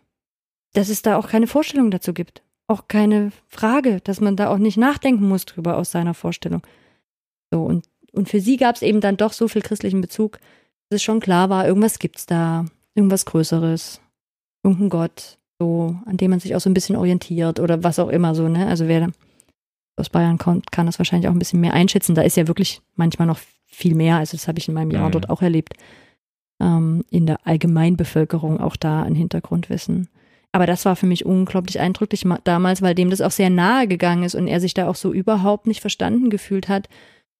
[0.74, 2.43] Dass es da auch keine Vorstellung dazu gibt.
[2.68, 6.62] Auch keine Frage, dass man da auch nicht nachdenken muss drüber aus seiner Vorstellung.
[7.54, 10.39] So, und, und für sie gab es eben dann doch so viel christlichen Bezug,
[10.89, 12.66] dass es schon klar war, irgendwas gibt's da,
[12.96, 14.02] irgendwas Größeres,
[14.62, 18.10] irgendein Gott, so, an dem man sich auch so ein bisschen orientiert oder was auch
[18.10, 18.68] immer so, ne?
[18.68, 19.10] Also wer
[19.97, 22.16] aus Bayern kommt, kann das wahrscheinlich auch ein bisschen mehr einschätzen.
[22.16, 25.08] Da ist ja wirklich manchmal noch viel mehr, also das habe ich in meinem Jahr
[25.08, 25.12] Mhm.
[25.14, 25.74] dort auch erlebt,
[26.62, 30.10] ähm, in der Allgemeinbevölkerung auch da ein Hintergrundwissen.
[30.51, 33.88] Aber das war für mich unglaublich eindrücklich ma- damals, weil dem das auch sehr nahe
[33.88, 36.88] gegangen ist und er sich da auch so überhaupt nicht verstanden gefühlt hat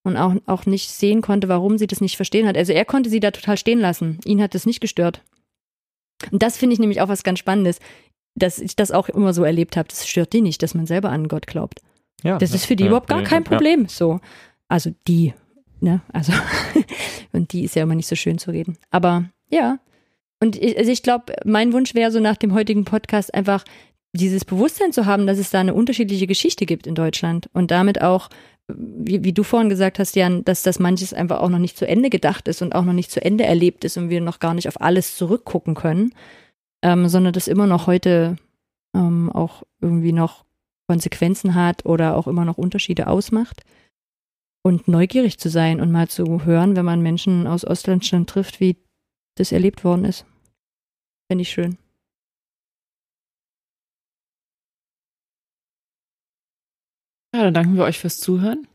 [0.04, 2.58] und auch, auch nicht sehen konnte, warum sie das nicht verstehen hat.
[2.58, 4.20] Also er konnte sie da total stehen lassen.
[4.26, 5.22] Ihn hat das nicht gestört.
[6.32, 7.80] Und das finde ich nämlich auch was ganz Spannendes,
[8.36, 9.88] dass ich das auch immer so erlebt habe.
[9.88, 11.82] Das stört die nicht, dass man selber an Gott glaubt.
[12.24, 13.50] Ja, Das ist für die ja, überhaupt gar ja, kein ja.
[13.50, 13.88] Problem.
[13.88, 14.20] So.
[14.68, 15.34] Also die,
[15.80, 16.02] ne?
[16.12, 16.34] Also,
[17.32, 18.78] und die ist ja immer nicht so schön zu reden.
[18.92, 19.80] Aber ja.
[20.42, 23.64] Und ich, also ich glaube, mein Wunsch wäre so nach dem heutigen Podcast einfach
[24.12, 28.02] dieses Bewusstsein zu haben, dass es da eine unterschiedliche Geschichte gibt in Deutschland und damit
[28.02, 28.30] auch,
[28.68, 31.88] wie, wie du vorhin gesagt hast, Jan, dass das manches einfach auch noch nicht zu
[31.88, 34.54] Ende gedacht ist und auch noch nicht zu Ende erlebt ist und wir noch gar
[34.54, 36.14] nicht auf alles zurückgucken können,
[36.86, 38.38] ähm, sondern das immer noch heute
[38.94, 40.46] ähm, auch irgendwie noch
[40.88, 43.64] Konsequenzen hat oder auch immer noch Unterschiede ausmacht.
[44.64, 48.78] Und neugierig zu sein und mal zu hören, wenn man Menschen aus Ostdeutschland trifft, wie
[49.34, 50.28] das erlebt worden ist.
[51.28, 51.80] Finde ich schön.
[57.34, 58.68] Ja, dann danken wir euch fürs Zuhören.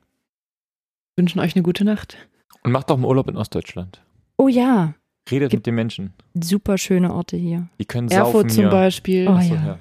[1.17, 2.17] Wünschen euch eine gute Nacht.
[2.65, 4.05] Und macht doch einen Urlaub in Ostdeutschland.
[4.37, 4.95] Oh ja,
[5.29, 6.13] Redet Gibt- mit den Menschen.
[6.41, 7.69] super schöne Orte hier.
[7.81, 8.71] Die können Erfurt saufen zum hier.
[8.71, 9.29] Beispiel.
[9.29, 9.65] Oh Achso, ja.
[9.67, 9.79] ja.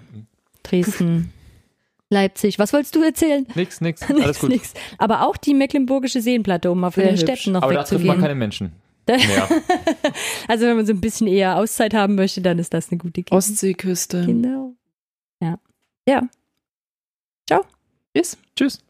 [0.64, 1.32] Dresden,
[2.12, 2.58] Leipzig.
[2.60, 3.46] Was wolltest du erzählen?
[3.56, 4.50] Nix, nix, alles Nix, gut.
[4.50, 4.74] nix.
[4.98, 7.32] Aber auch die Mecklenburgische Seenplatte, um mal von Sehr den hübsch.
[7.42, 8.22] Städten noch Aber da trifft man wegzugehen.
[8.22, 8.72] keine Menschen.
[9.08, 9.50] mehr.
[10.48, 13.22] also wenn man so ein bisschen eher Auszeit haben möchte, dann ist das eine gute
[13.24, 13.32] Gegend.
[13.32, 14.26] Ostseeküste.
[14.26, 14.74] Genau.
[15.42, 15.58] Ja.
[16.08, 16.28] Ja.
[18.16, 18.38] Tschüss.
[18.56, 18.84] Tschüss.